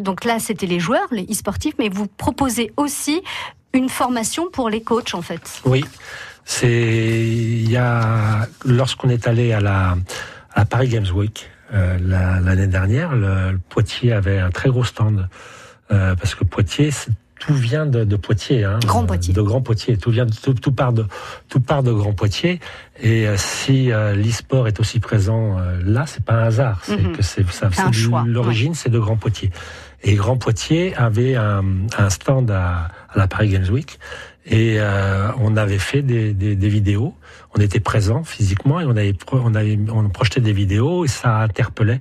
donc 0.00 0.24
là 0.24 0.38
c'était 0.38 0.66
les 0.66 0.80
joueurs, 0.80 1.06
les 1.10 1.26
e-sportifs, 1.30 1.74
mais 1.78 1.88
vous 1.90 2.06
proposez 2.06 2.72
aussi 2.78 3.20
une 3.72 3.88
formation 3.88 4.50
pour 4.50 4.68
les 4.70 4.82
coachs 4.82 5.14
en 5.14 5.22
fait. 5.22 5.60
Oui, 5.64 5.84
c'est 6.44 6.68
il 6.70 7.70
y 7.70 7.76
a 7.76 8.46
lorsqu'on 8.64 9.08
est 9.08 9.26
allé 9.28 9.52
à 9.52 9.60
la 9.60 9.96
à 10.54 10.64
Paris 10.64 10.88
Games 10.88 11.06
Week 11.14 11.48
euh, 11.72 11.96
la- 12.02 12.40
l'année 12.40 12.66
dernière, 12.66 13.14
le, 13.14 13.52
le 13.52 13.58
Poitiers 13.68 14.12
avait 14.12 14.38
un 14.40 14.50
très 14.50 14.68
gros 14.70 14.82
stand 14.84 15.28
euh, 15.92 16.16
parce 16.16 16.34
que 16.34 16.44
Poitiers 16.44 16.90
tout 17.38 17.54
vient 17.54 17.86
de, 17.86 18.04
de 18.04 18.16
Poitiers, 18.16 18.64
hein, 18.64 18.78
Grand 18.84 19.06
Poitiers. 19.06 19.32
de 19.32 19.40
Grand 19.40 19.62
Poitiers. 19.62 19.96
Tout 19.96 20.10
vient, 20.10 20.26
de- 20.26 20.34
tout, 20.34 20.52
tout 20.52 20.72
part 20.72 20.92
de 20.92 21.06
tout 21.48 21.60
part 21.60 21.82
de 21.82 21.90
Grand 21.90 22.12
Poitiers. 22.12 22.60
Et 23.00 23.26
euh, 23.26 23.36
si 23.38 23.90
euh, 23.92 24.14
l'e-sport 24.14 24.68
est 24.68 24.78
aussi 24.78 25.00
présent 25.00 25.56
euh, 25.58 25.80
là, 25.82 26.04
c'est 26.06 26.22
pas 26.22 26.34
un 26.34 26.42
hasard. 26.44 26.80
C'est 26.84 27.00
Mhm. 27.00 27.16
que 27.16 27.22
c'est 27.22 27.50
ça. 27.50 27.70
L'origine, 28.26 28.74
c'est 28.74 28.90
de 28.90 28.98
Grand 28.98 29.16
Poitiers. 29.16 29.50
Et 30.02 30.14
Grand 30.14 30.36
Poitiers 30.36 30.94
avait 30.96 31.36
un, 31.36 31.64
un 31.98 32.10
stand 32.10 32.50
à, 32.50 32.88
à 33.10 33.18
la 33.18 33.28
Paris 33.28 33.48
Games 33.50 33.68
Week 33.70 33.98
et 34.46 34.76
euh, 34.78 35.30
on 35.38 35.56
avait 35.56 35.78
fait 35.78 36.02
des, 36.02 36.32
des, 36.32 36.56
des 36.56 36.68
vidéos. 36.68 37.14
On 37.54 37.60
était 37.60 37.80
présents 37.80 38.24
physiquement 38.24 38.80
et 38.80 38.84
on 38.86 38.96
avait 38.96 39.14
on 39.32 39.54
avait 39.54 39.78
on 39.92 40.08
projetait 40.08 40.40
des 40.40 40.54
vidéos 40.54 41.04
et 41.04 41.08
ça 41.08 41.38
interpellait 41.40 42.00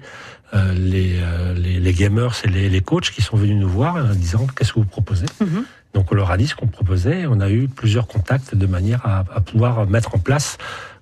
euh, 0.53 0.73
les, 0.73 1.17
euh, 1.21 1.53
les 1.55 1.79
les 1.79 1.93
gamers 1.93 2.33
et 2.45 2.47
les, 2.47 2.69
les 2.69 2.81
coachs 2.81 3.11
qui 3.11 3.21
sont 3.21 3.35
venus 3.35 3.57
nous 3.57 3.67
voir 3.69 3.97
en 3.97 4.15
disant 4.15 4.47
qu'est-ce 4.55 4.73
que 4.73 4.79
vous 4.79 4.85
proposez? 4.85 5.25
Mhm. 5.41 5.65
Donc 5.93 6.11
on 6.11 6.15
leur 6.15 6.31
a 6.31 6.37
dit 6.37 6.47
ce 6.47 6.55
qu'on 6.55 6.67
proposait. 6.67 7.21
et 7.21 7.27
On 7.27 7.41
a 7.41 7.49
eu 7.49 7.67
plusieurs 7.67 8.07
contacts 8.07 8.55
de 8.55 8.65
manière 8.67 9.05
à, 9.05 9.25
à 9.35 9.41
pouvoir 9.41 9.87
mettre 9.87 10.15
en 10.15 10.19
place 10.19 10.57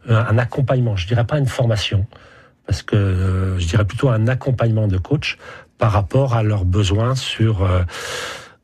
un, 0.09 0.15
un 0.15 0.37
accompagnement. 0.39 0.95
Je 0.95 1.05
dirais 1.07 1.25
pas 1.25 1.37
une 1.37 1.47
formation 1.47 2.07
parce 2.65 2.81
que 2.83 2.95
euh, 2.95 3.59
je 3.59 3.67
dirais 3.67 3.85
plutôt 3.85 4.09
un 4.09 4.27
accompagnement 4.27 4.87
de 4.87 4.97
coach 4.97 5.37
par 5.77 5.91
rapport 5.91 6.35
à 6.35 6.43
leurs 6.43 6.65
besoins 6.65 7.15
sur 7.15 7.63
euh, 7.63 7.83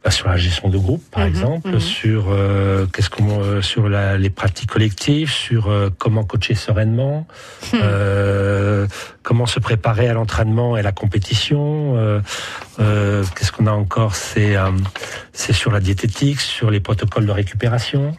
bah, 0.03 0.11
sur 0.11 0.27
la 0.27 0.35
gestion 0.35 0.67
de 0.67 0.77
groupe, 0.77 1.01
par 1.11 1.23
Mhm, 1.23 1.29
exemple, 1.29 1.69
mhm. 1.69 1.79
sur 1.79 2.25
euh, 2.29 2.85
qu'est-ce 2.91 3.09
qu'on 3.09 3.41
euh, 3.41 3.61
sur 3.61 3.87
la, 3.87 4.17
les 4.17 4.29
pratiques 4.29 4.69
collectives, 4.71 5.31
sur 5.31 5.69
euh, 5.69 5.89
comment 5.97 6.25
coacher 6.25 6.55
sereinement, 6.55 7.25
Hmm. 7.71 7.77
euh, 7.81 8.87
comment 9.23 9.45
se 9.45 9.59
préparer 9.61 10.09
à 10.09 10.13
l'entraînement 10.13 10.75
et 10.75 10.81
à 10.81 10.83
la 10.83 10.91
compétition. 10.91 11.95
euh, 11.95 12.19
euh, 12.81 13.23
qu'est-ce 13.35 13.51
qu'on 13.53 13.67
a 13.67 13.71
encore 13.71 14.15
C'est 14.15 14.57
euh, 14.57 14.69
c'est 15.31 15.53
sur 15.53 15.71
la 15.71 15.79
diététique, 15.79 16.41
sur 16.41 16.69
les 16.69 16.81
protocoles 16.81 17.25
de 17.25 17.31
récupération, 17.31 18.15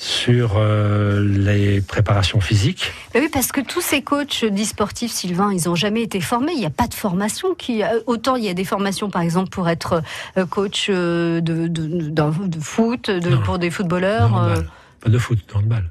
sur 0.00 0.54
euh, 0.56 1.20
les 1.28 1.80
préparations 1.80 2.40
physiques. 2.40 2.92
Ben 3.12 3.20
oui, 3.22 3.28
parce 3.32 3.50
que 3.50 3.60
tous 3.60 3.80
ces 3.80 4.00
coachs 4.00 4.44
d'e-sportifs, 4.44 5.10
Sylvain, 5.10 5.52
ils 5.52 5.66
n'ont 5.68 5.74
jamais 5.74 6.02
été 6.02 6.20
formés. 6.20 6.52
Il 6.52 6.60
n'y 6.60 6.66
a 6.66 6.70
pas 6.70 6.86
de 6.86 6.94
formation 6.94 7.54
qui. 7.56 7.82
euh, 7.82 7.86
Autant 8.06 8.36
il 8.36 8.44
y 8.44 8.48
a 8.48 8.54
des 8.54 8.64
formations, 8.64 9.10
par 9.10 9.22
exemple, 9.22 9.50
pour 9.50 9.68
être 9.68 10.02
euh, 10.36 10.46
coach 10.46 10.88
de, 10.88 11.40
de, 11.42 11.68
d'un- 12.10 12.30
de 12.44 12.60
foot, 12.60 13.08
Non. 13.08 13.40
pour 13.42 13.58
des 13.58 13.70
footballeurs. 13.70 14.56
De. 14.56 14.64
Pas 15.00 15.10
de 15.10 15.18
foot, 15.18 15.38
de 15.48 15.54
handball. 15.58 15.90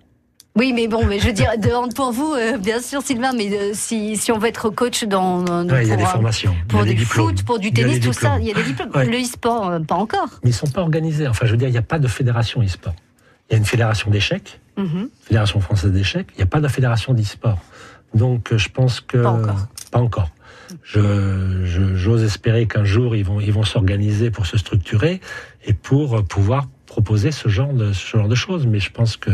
Oui, 0.56 0.72
mais 0.74 0.88
bon, 0.88 1.06
mais 1.06 1.20
je 1.20 1.28
veux 1.28 1.34
dire, 1.34 1.52
de 1.58 1.70
hand 1.70 1.94
pour 1.94 2.12
vous, 2.12 2.34
euh, 2.34 2.58
bien 2.58 2.82
sûr, 2.82 3.02
Sylvain, 3.04 3.32
mais 3.38 3.50
euh, 3.52 3.72
si, 3.74 4.16
si 4.18 4.32
on 4.32 4.40
veut 4.40 4.48
être 4.48 4.70
coach 4.70 5.04
dans. 5.04 5.42
dans- 5.44 5.68
Ouais, 5.70 5.84
il 5.84 5.90
y 5.90 5.92
a 5.92 5.98
des 5.98 6.06
formations. 6.06 6.56
Pour 6.70 6.84
du 6.86 6.98
foot, 7.06 7.44
pour 7.44 7.60
du 7.60 7.74
tennis, 7.74 8.00
tout 8.00 8.14
ça, 8.14 8.38
il 8.40 8.48
y 8.48 8.52
a 8.52 8.54
des 8.54 8.64
diplômes. 8.64 8.90
Ouais. 8.96 9.06
Le 9.06 9.18
e-sport, 9.22 9.68
euh, 9.70 9.80
pas 9.82 9.96
encore. 9.96 10.30
Mais 10.44 10.50
ils 10.52 10.54
sont 10.54 10.68
pas 10.68 10.82
organisés. 10.82 11.28
Enfin, 11.28 11.46
je 11.46 11.52
veux 11.52 11.58
dire, 11.58 11.68
il 11.68 11.74
n'y 11.74 11.78
a 11.78 11.82
pas 11.84 12.00
de 12.00 12.08
fédération 12.08 12.62
e-sport. 12.64 12.96
Il 13.50 13.54
y 13.54 13.56
a 13.56 13.58
une 13.60 13.66
fédération 13.66 14.10
d'échecs, 14.12 14.60
Mhm. 14.78 15.10
fédération 15.24 15.60
française 15.60 15.92
d'échecs. 15.92 16.28
Il 16.34 16.38
n'y 16.38 16.44
a 16.44 16.48
pas 16.48 16.60
de 16.60 16.68
fédération 16.68 17.14
d'e-sport. 17.14 17.60
Donc, 18.14 18.52
euh, 18.52 18.58
je 18.58 18.70
pense 18.70 19.00
que 19.02 19.18
Pas 19.18 19.30
encore. 19.30 19.68
pas 19.92 20.00
encore. 20.00 20.30
Je, 20.84 21.62
je- 21.66 21.96
j'ose 21.96 22.24
espérer 22.24 22.68
qu'un 22.68 22.84
jour 22.84 23.16
ils 23.16 23.24
vont 23.24 23.40
ils 23.40 23.54
vont 23.54 23.64
s'organiser 23.64 24.32
pour 24.32 24.46
se 24.46 24.58
structurer 24.58 25.22
et 25.66 25.74
pour 25.74 26.18
euh, 26.18 26.22
pouvoir 26.24 26.68
proposer 26.86 27.32
ce 27.32 27.48
genre 27.48 27.72
de 27.74 27.94
ce 27.94 28.18
genre 28.18 28.28
de 28.28 28.36
choses. 28.36 28.68
Mais 28.68 28.80
je 28.80 28.92
pense 28.92 29.16
que 29.18 29.32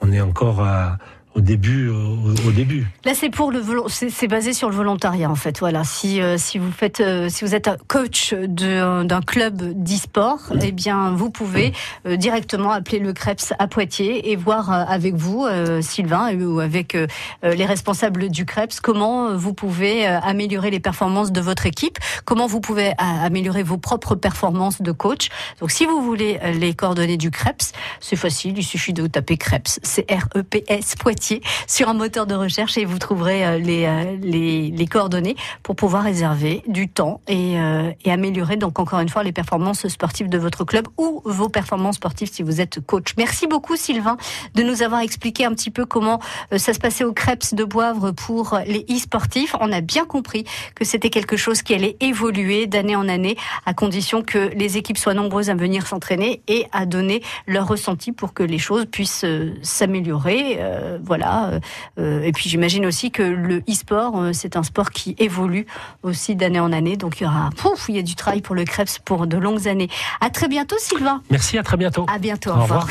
on 0.00 0.12
est 0.12 0.20
encore 0.20 0.60
à- 0.62 0.98
au 1.34 1.40
début 1.40 1.88
au, 1.88 2.48
au 2.48 2.50
début. 2.50 2.86
Là, 3.04 3.14
c'est 3.14 3.30
pour 3.30 3.52
le 3.52 3.62
c'est 3.88 4.26
basé 4.26 4.52
sur 4.52 4.68
le 4.68 4.74
volontariat 4.74 5.30
en 5.30 5.36
fait. 5.36 5.60
Voilà, 5.60 5.84
si 5.84 6.20
euh, 6.20 6.38
si 6.38 6.58
vous 6.58 6.72
faites 6.72 7.00
euh, 7.00 7.28
si 7.28 7.44
vous 7.44 7.54
êtes 7.54 7.68
un 7.68 7.76
coach 7.86 8.34
d'un 8.34 9.20
club 9.24 9.62
d'e-sport, 9.80 10.40
eh 10.60 10.72
bien 10.72 11.12
vous 11.12 11.30
pouvez 11.30 11.72
euh, 12.06 12.16
directement 12.16 12.72
appeler 12.72 12.98
le 12.98 13.12
Krebs 13.12 13.52
à 13.60 13.68
Poitiers 13.68 14.32
et 14.32 14.36
voir 14.36 14.72
euh, 14.72 14.84
avec 14.88 15.14
vous 15.14 15.44
euh, 15.44 15.82
Sylvain 15.82 16.34
euh, 16.34 16.46
ou 16.46 16.58
avec 16.58 16.96
euh, 16.96 17.06
euh, 17.44 17.54
les 17.54 17.64
responsables 17.64 18.28
du 18.28 18.44
Krebs 18.44 18.80
comment 18.82 19.28
euh, 19.28 19.36
vous 19.36 19.54
pouvez 19.54 20.08
euh, 20.08 20.18
améliorer 20.20 20.70
les 20.70 20.80
performances 20.80 21.30
de 21.30 21.40
votre 21.40 21.66
équipe, 21.66 21.98
comment 22.24 22.48
vous 22.48 22.60
pouvez 22.60 22.88
euh, 22.88 22.94
améliorer 22.98 23.62
vos 23.62 23.78
propres 23.78 24.16
performances 24.16 24.82
de 24.82 24.90
coach. 24.90 25.28
Donc 25.60 25.70
si 25.70 25.86
vous 25.86 26.02
voulez 26.02 26.40
euh, 26.42 26.50
les 26.52 26.74
coordonnées 26.74 27.18
du 27.18 27.30
Krebs, 27.30 27.72
c'est 28.00 28.16
facile, 28.16 28.58
il 28.58 28.64
suffit 28.64 28.92
de 28.92 29.06
taper 29.06 29.36
Krebs, 29.36 29.78
c'est 29.84 30.10
R 30.10 30.26
E 30.36 30.42
P 30.42 30.64
S 30.66 30.96
Poitiers 30.96 31.19
sur 31.66 31.88
un 31.88 31.94
moteur 31.94 32.26
de 32.26 32.34
recherche 32.34 32.78
et 32.78 32.84
vous 32.84 32.98
trouverez 32.98 33.46
euh, 33.46 33.58
les, 33.58 33.84
euh, 33.84 34.16
les, 34.22 34.70
les 34.70 34.86
coordonnées 34.86 35.36
pour 35.62 35.76
pouvoir 35.76 36.04
réserver 36.04 36.62
du 36.66 36.88
temps 36.88 37.20
et, 37.28 37.58
euh, 37.58 37.92
et 38.04 38.12
améliorer 38.12 38.56
donc 38.56 38.78
encore 38.78 39.00
une 39.00 39.08
fois 39.08 39.22
les 39.22 39.32
performances 39.32 39.86
sportives 39.88 40.28
de 40.28 40.38
votre 40.38 40.64
club 40.64 40.86
ou 40.98 41.22
vos 41.24 41.48
performances 41.48 41.96
sportives 41.96 42.30
si 42.32 42.42
vous 42.42 42.60
êtes 42.60 42.80
coach. 42.80 43.14
Merci 43.16 43.46
beaucoup 43.46 43.76
Sylvain 43.76 44.16
de 44.54 44.62
nous 44.62 44.82
avoir 44.82 45.00
expliqué 45.00 45.44
un 45.44 45.52
petit 45.52 45.70
peu 45.70 45.84
comment 45.84 46.20
ça 46.56 46.72
se 46.72 46.78
passait 46.78 47.04
au 47.04 47.12
Krebs 47.12 47.52
de 47.54 47.64
Boivre 47.64 48.12
pour 48.14 48.58
les 48.66 48.84
e-sportifs. 48.90 49.54
On 49.60 49.72
a 49.72 49.80
bien 49.80 50.04
compris 50.04 50.44
que 50.74 50.84
c'était 50.84 51.10
quelque 51.10 51.36
chose 51.36 51.62
qui 51.62 51.74
allait 51.74 51.96
évoluer 52.00 52.66
d'année 52.66 52.96
en 52.96 53.08
année 53.08 53.36
à 53.66 53.74
condition 53.74 54.22
que 54.22 54.50
les 54.54 54.76
équipes 54.76 54.98
soient 54.98 55.14
nombreuses 55.14 55.50
à 55.50 55.54
venir 55.54 55.86
s'entraîner 55.86 56.42
et 56.48 56.66
à 56.72 56.86
donner 56.86 57.22
leur 57.46 57.66
ressenti 57.66 58.12
pour 58.12 58.34
que 58.34 58.42
les 58.42 58.58
choses 58.58 58.86
puissent 58.86 59.24
s'améliorer. 59.62 60.58
Euh, 60.58 60.98
voilà. 61.10 61.46
euh, 61.46 61.60
euh, 61.98 62.22
et 62.22 62.30
puis 62.30 62.48
j'imagine 62.48 62.86
aussi 62.86 63.10
que 63.10 63.22
le 63.24 63.64
e-sport, 63.68 64.16
euh, 64.16 64.30
c'est 64.32 64.56
un 64.56 64.62
sport 64.62 64.90
qui 64.90 65.16
évolue 65.18 65.66
aussi 66.04 66.36
d'année 66.36 66.60
en 66.60 66.72
année. 66.72 66.96
Donc 66.96 67.20
il 67.20 67.24
y 67.24 67.26
aura, 67.26 67.50
pouf, 67.56 67.86
il 67.88 67.96
y 67.96 67.98
a 67.98 68.02
du 68.02 68.14
travail 68.14 68.42
pour 68.42 68.54
le 68.54 68.64
Krebs 68.64 68.98
pour 69.04 69.26
de 69.26 69.36
longues 69.36 69.66
années. 69.66 69.88
À 70.20 70.30
très 70.30 70.46
bientôt 70.46 70.76
Sylvain. 70.78 71.20
Merci, 71.28 71.58
à 71.58 71.64
très 71.64 71.76
bientôt. 71.76 72.06
À 72.08 72.18
bientôt. 72.18 72.50
Au 72.50 72.62
revoir. 72.62 72.86